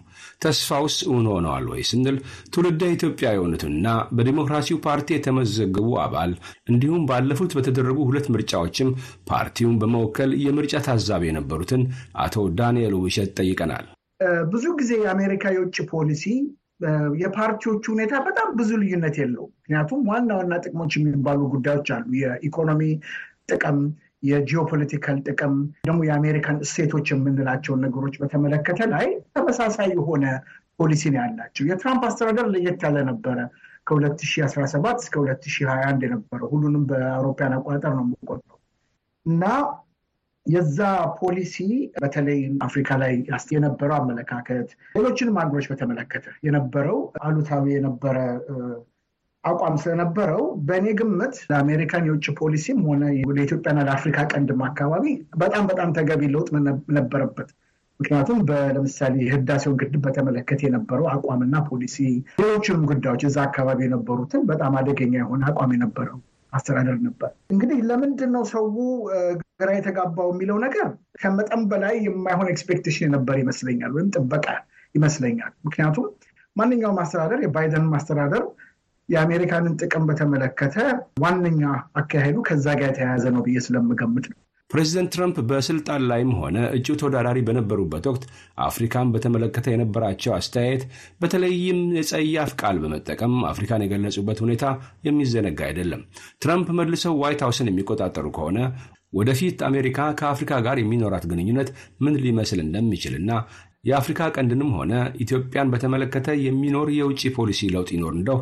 ተስፋውስ 0.43 0.97
እውን 1.07 1.27
ሆነዋል 1.31 1.65
ወይ 1.73 1.83
ስንል 1.89 2.17
ትውልደ 2.53 2.83
ኢትዮጵያ 2.95 3.29
የሆኑትና 3.33 3.87
በዲሞክራሲው 4.17 4.79
ፓርቲ 4.87 5.09
የተመዘገቡ 5.15 5.89
አባል 6.05 6.33
እንዲሁም 6.71 7.07
ባለፉት 7.11 7.53
በተደረጉ 7.59 7.99
ሁለት 8.09 8.27
ምርጫዎችም 8.35 8.91
ፓርቲውን 9.31 9.79
በመወከል 9.83 10.33
የምርጫ 10.45 10.83
ታዛቢ 10.89 11.25
የነበሩትን 11.31 11.85
አቶ 12.25 12.47
ዳንኤል 12.61 12.95
ውብሸት 12.99 13.33
ጠይቀናል። 13.41 13.87
ብዙ 14.53 14.65
ጊዜ 14.79 14.93
የአሜሪካ 15.01 15.45
የውጭ 15.55 15.79
ፖሊሲ 15.91 16.25
የፓርቲዎቹ 17.21 17.85
ሁኔታ 17.93 18.15
በጣም 18.27 18.49
ብዙ 18.57 18.71
ልዩነት 18.83 19.17
የለው። 19.21 19.45
ምክንያቱም 19.55 20.01
ዋና 20.11 20.31
ዋና 20.39 20.55
ጥቅሞች 20.65 20.93
የሚባሉ 20.97 21.41
ጉዳዮች 21.55 21.91
አሉ። 21.97 22.09
የኢኮኖሚ 22.23 22.83
ጥቅም 23.51 23.79
የጂኦፖለቲካል 24.23 25.17
ጥቅም 25.27 25.55
ደግሞ 25.85 26.01
የአሜሪካን 26.07 26.59
እሴቶች 26.65 27.07
የምንላቸውን 27.13 27.83
ነገሮች 27.87 28.15
በተመለከተ 28.23 28.81
ላይ 28.93 29.07
ተመሳሳይ 29.35 29.91
የሆነ 29.95 30.25
ፖሊሲ 30.79 31.03
ነው 31.13 31.21
ያላቸው። 31.23 31.65
የትራምፕ 31.69 32.05
አስተዳደር 32.09 32.47
ለየት 32.55 32.83
ያለ 32.87 32.99
ነበረ። 33.11 33.39
ከ2017 33.89 35.03
እስከ 35.03 35.15
2021 35.23 36.05
የነበረው 36.07 36.49
ሁሉንም 36.53 36.85
በአውሮፓውያን 36.91 37.57
አቆጣጠር 37.57 37.93
ነው 37.99 38.05
የምቆጥረው 38.07 38.59
እና 39.27 39.43
የዛ 40.47 40.79
ፖሊሲ 41.19 41.57
በተለይ 41.97 42.39
አፍሪካ 42.67 42.97
ላይ 43.03 43.13
የነበረው 43.55 43.97
አመለካከት 43.99 44.69
ሌሎችንም 44.97 45.39
ሀገሮች 45.41 45.67
በተመለከተ 45.71 46.27
የነበረው 46.47 46.99
አሉታዊ 47.23 47.65
የነበረ 47.75 48.17
አቋም 49.45 49.75
ስለነበረው 49.81 50.43
በእኔ 50.67 50.87
ግምት 50.99 51.35
ለአሜሪካን 51.49 52.07
የውጭ 52.09 52.27
ፖሊሲም 52.39 52.79
ሆነ 52.87 53.03
ለኢትዮጵያና 53.31 53.81
ለአፍሪካ 53.89 54.19
ቀንድም 54.33 54.61
አካባቢ 54.69 55.05
በጣም 55.43 55.65
በጣም 55.71 55.91
ተገቢ 55.99 56.23
ለውጥ 56.35 56.49
ነበረበት። 56.97 57.51
ምክንያቱም 58.01 58.39
ለምሳሌ 58.77 59.17
የህዳሴውን 59.25 59.77
ግድብ 59.81 60.01
በተመለከተ 60.07 60.61
የነበረው 60.67 61.07
አቋምና 61.13 61.57
ፖሊሲ፣ 61.69 61.97
ሌሎችንም 62.41 62.87
ጉዳዮች 62.91 63.23
እዛ 63.29 63.39
አካባቢ 63.47 63.81
የነበሩትን 63.87 64.43
በጣም 64.49 64.73
አደገኛ 64.81 65.15
የሆነ 65.21 65.43
አቋም 65.51 65.75
የነበረው 65.77 66.19
አስተዳደር 66.55 66.97
ነበር። 67.07 67.31
እንግዲህ 67.51 67.79
ለምንድን 67.89 68.31
ነው 68.35 68.45
ሰው 68.51 68.65
ግራ 69.61 69.69
የተጋባው 69.77 70.29
የሚለው 70.33 70.59
ነገር 70.65 70.89
ከመጠን 71.21 71.63
በላይ 71.71 71.97
የማይሆን 72.07 72.51
expectation 72.53 73.07
የነበር 73.07 73.37
ይመስለኛል፣ 73.43 73.93
ወይም 73.97 74.09
ጥበቃ 74.15 74.47
ይመስለኛል። 74.95 75.53
ምክንያቱም 75.67 76.07
ማንኛውም 76.57 77.01
አስተዳደር 77.03 77.41
የባይደን 77.45 77.87
አስተዳደር 77.99 78.45
የአሜሪካንን 79.09 79.75
ጥቅም 79.81 80.05
በተመለከተ 80.09 80.77
ዋነኛ 81.23 81.63
አካሄዱ 82.01 82.37
ከዛ 82.47 82.67
ጋር 82.79 82.89
የተያያዘ 82.91 83.25
ነው 83.35 83.43
ብዬ 83.47 83.59
ስለምገምት 83.67 84.27
ነው። 84.33 84.39
ፕሬዚደንት 84.75 85.11
ትራምፕ 85.15 85.37
በስልጣን 85.49 86.07
ላይም 86.09 86.31
ሆነ 86.39 86.57
እጩ 86.77 86.87
ተወዳዳሪ 87.01 87.39
በነበሩበት 87.47 88.07
ወቅት 88.11 88.25
አፍሪካን 88.65 89.13
በተመለከተ 89.15 89.67
የነበራቸው 89.73 90.33
አስተያየት 90.37 90.83
በተለይም 91.21 91.79
የጸያፍ 91.99 92.53
ቃል 92.61 92.79
በመጠቀም 92.83 93.37
አፍሪካን 93.51 93.85
የገለጹበት 93.85 94.41
ሁኔታ 94.45 94.65
የሚዘነጋ 95.07 95.61
አይደለም። 95.69 96.03
ትራምፕ 96.43 96.71
መልሰው 96.81 97.15
ዋይት 97.23 97.45
ሀውስን 97.47 97.71
የሚቆጣጠሩ 97.73 98.27
ከሆነ 98.37 98.59
ወደፊት 99.13 99.59
አሜሪካ 99.69 100.09
ከአፍሪካ 100.19 100.53
ጋር 100.65 100.77
የሚኖራት 100.81 101.25
ግንኙነት 101.31 101.69
ምን 102.01 102.15
ሊመስል 102.25 102.61
እንደሚችልና 102.65 103.31
የአፍሪካ 103.85 104.31
ቀንድንም 104.35 104.71
ሆነ 104.77 104.93
ኢትዮጵያን 105.23 105.71
በተመለከተ 105.73 106.37
የሚኖር 106.45 106.89
የውጭ 106.97 107.23
ፖሊሲ 107.37 107.69
ለውጥ 107.75 107.91
ይኖር 107.95 108.15
እንደው 108.19 108.39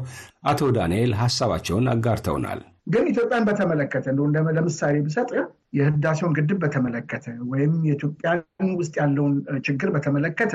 አቶ 0.46 0.70
ዳንኤል 0.76 1.12
ሀሳባቸውን 1.20 1.90
አጋርተውናል። 1.92 2.60
ግን 2.88 3.04
ኢትዮጵያን 3.12 3.46
በተመለከተ 3.48 4.06
እንደ 4.20 4.38
ለምሳሌ 4.56 4.96
ብሰጥ 5.06 5.30
የህዳሴውን 5.72 6.34
ግድብ 6.38 6.58
በተመለከተ 6.62 7.26
ወይም 7.52 7.74
የኢትዮጵያን 7.88 8.40
ውስጥ 8.76 8.94
ያለውን 9.00 9.34
ችግር 9.66 9.90
በተመለከተ 9.94 10.54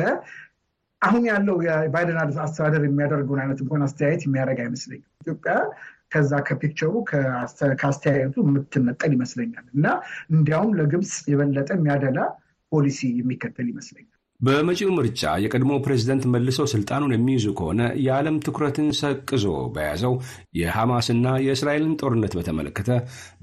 አሁን 1.02 1.24
ያለው 1.30 1.56
የባይደን 1.66 2.20
አስተዳደር 2.44 2.84
የሚያደርገውን 2.86 3.42
አይነት 3.44 3.60
እንኳን 3.64 3.84
አስተያየት 3.88 4.22
የሚያደርግ 4.26 4.60
አይመስለኝም። 4.64 5.10
ኢትዮጵያ 5.22 5.54
ከዛ 6.10 6.34
ከፒክቸሩ 6.48 6.92
ከአስተያየቱ 7.80 8.36
የምትነጠል 8.46 9.12
ይመስለኛል 9.16 9.66
እና 9.76 9.88
እንዲያውም 10.32 10.76
ለግብፅ 10.80 11.14
የበለጠ 11.32 11.70
የሚያደላ 11.78 12.20
ፖሊሲ 12.72 13.02
የሚከተል 13.20 13.68
ይመስለኛል። 13.74 14.17
በመጪው 14.40 14.90
ምርጫ 14.96 15.22
የቀድሞ 15.44 15.72
ፕሬዝደንት 15.84 16.24
መልሰው 16.34 16.66
ስልጣኑን 16.72 17.14
የሚይዙ 17.14 17.46
ከሆነ 17.58 17.82
የዓለም 18.04 18.36
ትኩረትን 18.46 18.90
ሰቅዞ 19.00 19.46
በያዘው 19.76 20.14
የሐማስና 20.60 21.28
የእስራኤልን 21.46 21.96
ጦርነት 22.02 22.34
በተመለከተ 22.38 22.90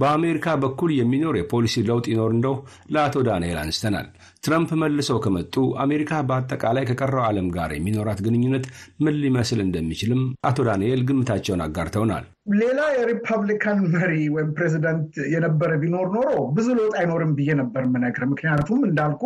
በአሜሪካ 0.00 0.54
በኩል 0.64 0.92
የሚኖር 0.98 1.36
የፖሊሲ 1.38 1.84
ለውጥ 1.88 2.06
ይኖር 2.12 2.30
እንደው 2.36 2.54
ለአቶ 2.94 3.24
ዳንኤል 3.28 3.58
አንስተናል። 3.62 4.06
ትረምፕ 4.44 4.70
መልሰው 4.80 5.18
ከመጡ 5.24 5.54
አሜሪካ 5.84 6.12
በአጠቃላይ 6.28 6.84
ከቀረው 6.88 7.22
ዓለም 7.26 7.46
ጋር 7.54 7.70
የሚኖራት 7.74 8.18
ግንኙነት 8.24 8.64
ምን 9.04 9.14
ሊመስል 9.22 9.60
እንደሚችልም 9.64 10.20
አቶ 10.48 10.66
ዳንኤል 10.68 11.00
ግምታቸውን 11.08 11.62
አጋርተውናል። 11.66 12.24
ሌላ 12.54 12.80
የሪፐብሊካን 12.96 13.78
መሪ 13.94 14.12
ወይም 14.34 14.50
ፕሬዚዳንት 14.56 15.12
የነበረ 15.34 15.70
ቢኖር 15.82 16.08
ኖሮ 16.16 16.28
ብዙ 16.56 16.68
ለውጥ 16.78 16.94
አይኖርም 17.00 17.32
ብዬ 17.38 17.50
ነበር 17.62 17.84
የምነግርህ። 17.86 18.30
ምክንያቱም 18.32 18.80
እንዳልኩ 18.88 19.22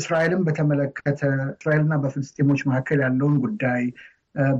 እስራኤልን 0.00 0.42
በተመለከተ 0.48 1.20
እስራኤልና 1.54 1.94
በፍልስጤሞች 2.02 2.62
መካከል 2.68 3.00
ያለውን 3.06 3.36
ጉዳይ 3.44 3.84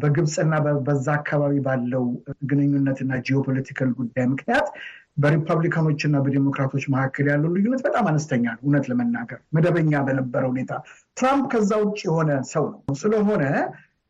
በግብፅና 0.01 0.55
በዛ 0.87 1.07
አካባቢ 1.19 1.57
ባለው 1.67 2.05
ግንኙነትና 2.51 3.21
geopolitical 3.27 3.90
ጉዳይ 3.99 4.25
ምክንያት 4.33 4.69
በሪፐብሊካኖች 5.18 6.00
እና 6.07 6.16
በዲሞክራቶች 6.24 6.85
መካከል 6.92 7.26
ያለው 7.31 7.50
ልዩነት 7.54 7.81
በጣም 7.87 8.07
አነስተኛ 8.11 8.44
ነው። 8.54 8.62
እውነት 8.64 8.85
ለመናገር 8.90 9.40
መደበኛ 9.57 10.00
በነበረ 10.07 10.42
ሁኔታ 10.52 10.72
ትራምፕ 11.16 11.46
ከዛ 11.52 11.70
ውጭ 11.83 12.00
የሆነ 12.07 12.31
ሰው 12.52 12.64
ነው። 12.72 12.96
ስለሆነ 13.00 13.44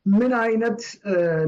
ምን 0.07 0.33
አይነት 0.43 0.81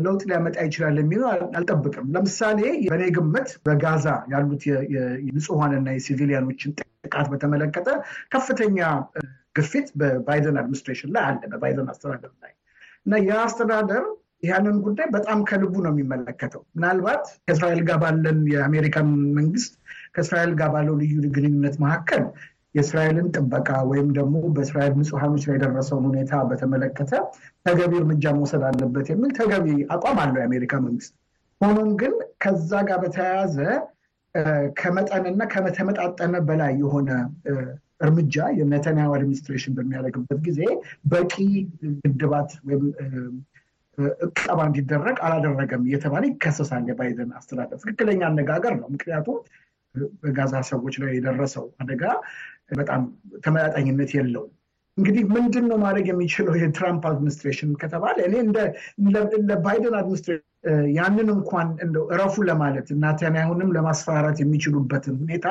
ለውጥ 0.05 0.23
ሊያመጣ 0.29 0.57
ይችላል 0.67 0.97
የሚለው 1.01 1.27
አልጠብቅም። 1.59 2.09
ለምሳሌ 2.15 2.59
በእኔ 2.87 3.05
ግምት 3.17 3.51
በጋዛ 3.67 4.07
ያሉት 4.33 4.63
የንጹሐንና 4.95 5.89
የሲቪሊያኖችን 5.95 6.73
ጥቃት 7.05 7.29
በተመለከተ 7.33 7.89
ከፍተኛ 8.35 8.81
ግፊት 9.57 9.89
በባይደን 10.01 10.59
administration 10.61 11.13
ላይ 11.15 11.25
አለ፣ 11.29 11.41
በባይደን 11.53 11.89
አስተዳደር 11.93 12.33
ላይ 12.43 12.53
እና 13.07 13.23
ያ 13.27 13.39
አስተዳደር 13.45 14.05
ያንን 14.43 14.77
ጉዳይ 14.85 15.07
በጣም 15.11 15.39
ከልቡ 15.49 15.75
ነው 15.85 15.93
የሚመለከተው። 15.93 16.63
ምናልባት 16.77 17.25
ከእስራኤል 17.43 17.81
ጋር 17.89 17.99
ባለን 18.03 18.39
የአሜሪካን 18.53 19.09
መንግስት 19.39 19.73
ከእስራኤል 20.15 20.53
ጋር 20.61 20.71
ባለው 20.75 20.95
ልዩ 21.01 21.15
ግንኙነት 21.37 21.77
መካከል 21.85 22.23
የእስራኤልን 22.75 23.29
ጥበቃ 23.35 23.69
ወይም 23.89 24.09
ደግሞ 24.19 24.37
በእስራኤል 24.57 24.93
ንጹሐኖች 24.99 25.45
ላይ 25.47 25.57
የደረሰውን 25.57 26.05
ሁኔታ 26.11 26.33
በተመለከተ 26.51 27.13
ተገቢ 27.67 27.93
እርምጃ 28.01 28.33
መውሰድ 28.37 28.65
አለበት 28.69 29.07
የሚል 29.13 29.33
ተገቢ 29.39 29.67
አቋም 29.95 30.21
አለው 30.25 30.41
የአሜሪካ 30.43 30.75
መንግስት። 30.85 31.13
ሆኖም 31.61 31.91
ግን 32.01 32.13
ከዛ 32.45 32.71
ጋር 32.89 32.99
በተያያዘ 33.03 33.57
ከመጠንና 34.81 35.43
ከተመጣጠነ 35.55 36.35
በላይ 36.49 36.73
የሆነ 36.83 37.11
እርምጃ 38.01 38.45
የኔታንያሁ 38.59 39.11
አድሚኒስትሬሽን 39.17 39.73
በሚያደርግበት 39.79 40.39
ጊዜ 40.47 40.61
በቂ 41.13 41.35
ግድባት 42.05 42.51
ወይም 42.67 42.85
እቀባ 44.27 44.59
እንዲደረግ 44.69 45.17
አላደረገም 45.27 45.83
እየተባለ 45.89 46.23
ይከሰሳል። 46.31 46.85
የባይደን 46.91 47.33
አስተዳደር 47.39 47.79
ትክክለኛ 47.83 48.23
አነጋገር 48.29 48.75
ነው። 48.81 48.89
ምክንያቱም 48.95 49.39
በጋዛ 50.23 50.55
ሰዎች 50.69 50.97
ላይ 51.03 51.13
የደረሰው 51.17 51.67
አደጋ 51.83 52.03
በጣም 52.77 53.03
ተመጣጣኝነት 53.45 54.11
የለውም። 54.17 54.53
እንግዲህ 54.97 55.25
ምንድን 55.35 55.65
ነው 55.71 55.79
ማድረግ 55.83 56.07
የሚችለው 56.11 56.55
የትራምፕ 56.61 57.03
administration 57.11 57.71
ከተባለ 57.83 58.17
እኔ 58.29 58.35
ለባይደን 59.49 59.95
administration 59.99 60.47
ያንን 60.95 61.29
እንኳን 61.35 61.69
እንደው 61.85 62.05
እረፉ 62.13 62.43
ለማለት 62.49 62.89
ናታንያሁንም 63.03 63.71
ለማስፈራራት 63.77 64.39
የሚችሉበትን 64.43 65.15
ሁኔታ 65.23 65.47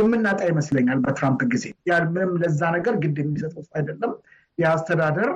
የምናጣ 0.00 0.40
ይመስለኛል። 0.50 0.98
በትራምፕ 1.04 1.40
ጊዜ 1.52 1.64
ምንም 2.10 2.32
ለዛ 2.42 2.60
ነገር 2.76 2.96
ግድ 3.04 3.18
የሚሰጠው 3.22 3.64
አይደለም። 3.78 4.12
የአስተዳደር 4.58 5.30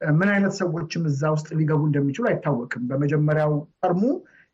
ምን 0.00 0.28
አይነት 0.32 0.54
ሰዎችም 0.58 1.02
እዛ 1.10 1.22
ውስጥ 1.34 1.48
ሊገቡ 1.58 1.80
እንደሚችሉ 1.88 2.24
አይታወቅም። 2.30 2.82
በመጀመሪያው 2.90 3.52
ተርሙ 3.80 4.02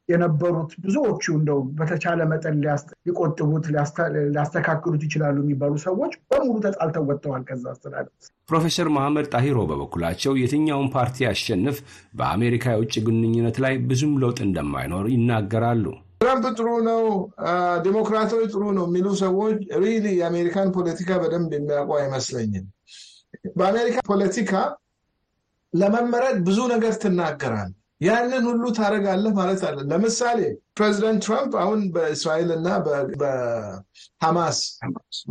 የነበሩት 0.09 0.73
ብዙዎቹ 0.83 1.25
እንደው 1.37 1.61
በተቻለ 1.79 2.21
መጠን 2.33 2.59
ሊቆጥቡት 3.07 3.65
ሊያስተካክሉት 3.73 5.03
ይችላሉ 5.07 5.37
የሚባሉ 5.43 5.75
ሰዎች 5.87 6.13
በሙሉ 6.31 6.57
ተጣልተው 6.67 7.07
ወጥተዋል 7.09 7.43
ከዛ 7.49 7.65
አስተዳደር። 7.73 8.13
ፕሮፌሰር 8.49 8.89
መሐመድ 8.97 9.27
ጣሂሮ 9.33 9.59
በበኩላቸው 9.71 10.35
የትኛውን 10.41 10.89
ፓርቲ 10.95 11.25
ያሸንፍ 11.27 11.79
በአሜሪካ 12.15 12.75
የውጭ 12.75 12.95
ግንኙነት 13.07 13.59
ላይ 13.65 13.77
ብዙም 13.89 14.15
ለውጥ 14.23 14.39
እንደማይኖር 14.47 15.07
ይናገራሉ። 15.15 15.87
ትራምፕ 16.21 16.47
ጥሩ 16.59 16.69
ነው፣ 16.87 17.03
ዲሞክራቶች 17.85 18.45
ጥሩ 18.53 18.63
ነው 18.77 18.85
የሚሉ 18.89 19.07
ሰዎች 19.23 19.57
really 19.83 20.07
የአሜሪካን 20.19 20.69
ፖለቲካ 20.77 21.11
በደንብ 21.23 21.51
የሚያውቁ 21.57 21.91
አይመስለኝም። 21.99 22.67
በአሜሪካ 23.59 23.99
ፖለቲካ 24.09 24.53
ለመመረጥ 25.77 26.37
ብዙ 26.47 26.59
ነገር 26.73 26.95
ትናገራል 27.03 27.73
ያንን 28.01 28.45
ሁሉ 28.49 28.65
ታደርጋለህ 28.79 29.33
ማለት 29.39 29.63
አለ። 29.69 29.79
ለምሳሌ 29.91 30.41
ፕሬዚደንት 30.79 31.21
ትራምፕ 31.27 31.53
አሁን 31.63 31.81
በእስራኤል 31.95 32.51
እና 32.57 32.69
በሐማስ 33.21 34.59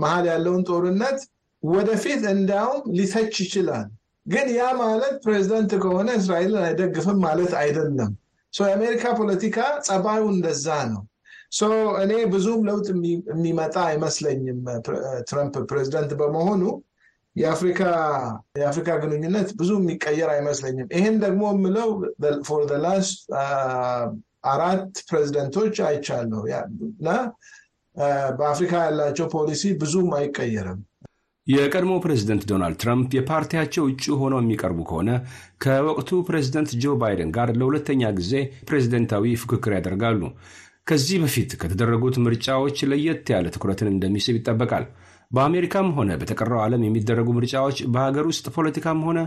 መሀል 0.02 0.26
ያለውን 0.32 0.64
ጦርነት 0.70 1.20
ወደፊት 1.64 2.24
እንዲያውም 2.34 2.82
ሊተች 2.98 3.36
ይችላል። 3.44 3.88
ግን 4.26 4.48
ያ 4.56 4.66
ማለት 4.80 5.16
ፕሬዚደንት 5.26 5.72
ከሆነ 5.84 6.10
እስራኤልን 6.20 6.64
አይደግፍም 6.68 7.20
ማለት 7.26 7.54
አይደለም። 7.62 8.12
የአሜሪካ 8.54 9.06
ፖለቲካ 9.20 9.58
ጸባዩ 9.88 10.24
እንደዛ 10.34 10.68
ነው። 10.92 11.04
እኔ 12.04 12.14
ብዙም 12.32 12.62
ለውጥ 12.68 12.88
የሚመጣ 13.30 13.76
አይመስለኝም 13.90 14.60
ትራምፕ 15.30 15.56
ፕሬዚደንት 15.72 16.12
በመሆኑ 16.22 16.64
የአፍሪካ 17.36 18.90
ግንኙነት 19.04 19.50
ብዙ 19.60 19.72
የሚቀየር 19.80 20.30
አይመስለኝም። 20.36 20.90
ይህን 20.96 21.16
ደግሞ 21.24 21.44
የምለው 21.54 21.90
for 22.48 22.64
last 22.86 23.18
አራት 24.50 24.92
ፕሬዚደንቶች 25.10 25.76
አይቻለሁ 25.88 26.42
እና 26.94 27.10
በአፍሪካ 28.38 28.74
ያላቸው 28.86 29.28
ፖሊሲ 29.36 29.64
ብዙም 29.82 30.10
አይቀየርም። 30.18 30.82
የቀድሞ 31.48 31.94
ፕሬዝደንት 32.04 32.44
ዶናልድ 32.50 32.78
ትራምፕ 32.82 33.10
የፓርቲያቸው 33.16 33.84
እጩ 33.90 34.06
ሆነው 34.22 34.40
የሚቀርቡ 34.42 34.80
ከሆነ 34.88 35.10
ከወቅቱ 35.64 36.20
ፕሬዝደንት 36.28 36.72
ጆ 36.84 36.94
ባይደን 37.02 37.32
ጋር 37.36 37.50
ለሁለተኛ 37.60 38.12
ጊዜ 38.20 38.34
ፕሬዝደንታዊ 38.70 39.34
ፍክክር 39.42 39.74
ያደርጋሉ። 39.78 40.22
ከዚህ 40.88 41.18
በፊት 41.24 41.52
ከተደረጉት 41.62 42.16
ምርጫዎች 42.26 42.80
ለየት 42.90 43.30
ያለ 43.34 43.46
ትኩረትን 43.54 43.92
እንደሚስብ 43.92 44.36
ይጠበቃል። 44.40 44.86
በአሜሪካም 45.32 45.88
ሆነ 45.98 46.12
በተቀረው 46.20 46.60
ዓለም 46.64 46.86
የሚደረጉ 46.86 47.30
ምርጫዎች 47.38 47.78
በሀገር 47.94 48.26
ውስጥ 48.32 48.46
ፖለቲካም 48.56 49.00
ሆነ 49.08 49.20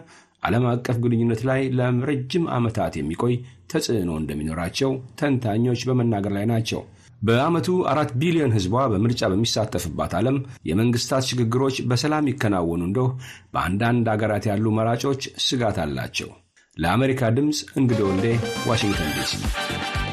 ዓለም 0.43 0.65
አቀፍ 0.71 0.97
ግንኙነት 1.05 1.41
ላይ 1.49 1.61
ለረጅም 1.79 2.45
ዓመታት 2.57 2.95
የሚቆይ 2.99 3.35
ተጽዕኖ 3.73 4.11
እንደሚኖራቸው 4.21 4.91
ተንታኞች 5.21 5.83
በመናገር 5.89 6.35
ላይ 6.37 6.47
ናቸው። 6.53 6.81
በዓመቱ 7.23 7.69
አራት 7.93 8.11
ቢሊዮን 8.21 8.55
ሕዝቧ 8.57 8.75
በምርጫ 8.93 9.23
በሚሳተፍባት 9.33 10.13
ዓለም 10.19 10.37
የመንግስታት 10.69 11.27
ሽግግሮች 11.31 11.79
በሰላም 11.91 12.31
ይከናወኑ 12.31 12.83
እንደው 12.89 13.09
በአንዳንድ 13.55 14.09
አገራት 14.15 14.47
ያሉ 14.51 14.75
መራጮች 14.79 15.25
ስጋት 15.49 15.79
አላቸው። 15.85 16.31
ለአሜሪካ 16.77 17.31
ድምፅ 17.39 17.61
እንግዶ 17.81 18.03
ወልዴ 18.11 18.29
ዋሽንግተን 18.71 19.11
ዲሲ። 19.17 20.08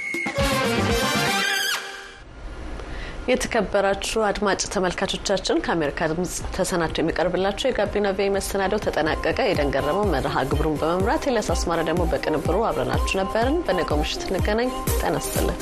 የተከበራችሁ 3.30 4.20
አድማጭ 4.28 4.60
ተመልካቾቻችን 4.74 5.60
ከአሜሪካ 5.64 6.00
ድምጽ 6.12 6.32
ተሰናድቶ 6.56 6.96
የሚቀርብላቸው 7.02 7.66
የጋቢና 7.68 8.06
ቪ 8.16 8.28
መሰናዶው 8.36 8.82
ተጠናቀቀ። 8.86 9.38
የደንገረመው 9.48 10.04
መርሃ 10.14 10.34
ግብሩን 10.50 10.78
በመምራት 10.80 11.26
ኤልያስ 11.30 11.48
አስማረ 11.54 11.80
ደግሞ 11.90 12.02
በቅንብሩ 12.12 12.56
አብረናችሁ 12.70 13.14
ነበርን። 13.22 13.56
በነገው 13.68 14.00
ምሽት 14.02 14.24
እንገናኝ። 14.28 14.70
ጤና 14.96 15.14
ይስጥልን። 15.22 15.58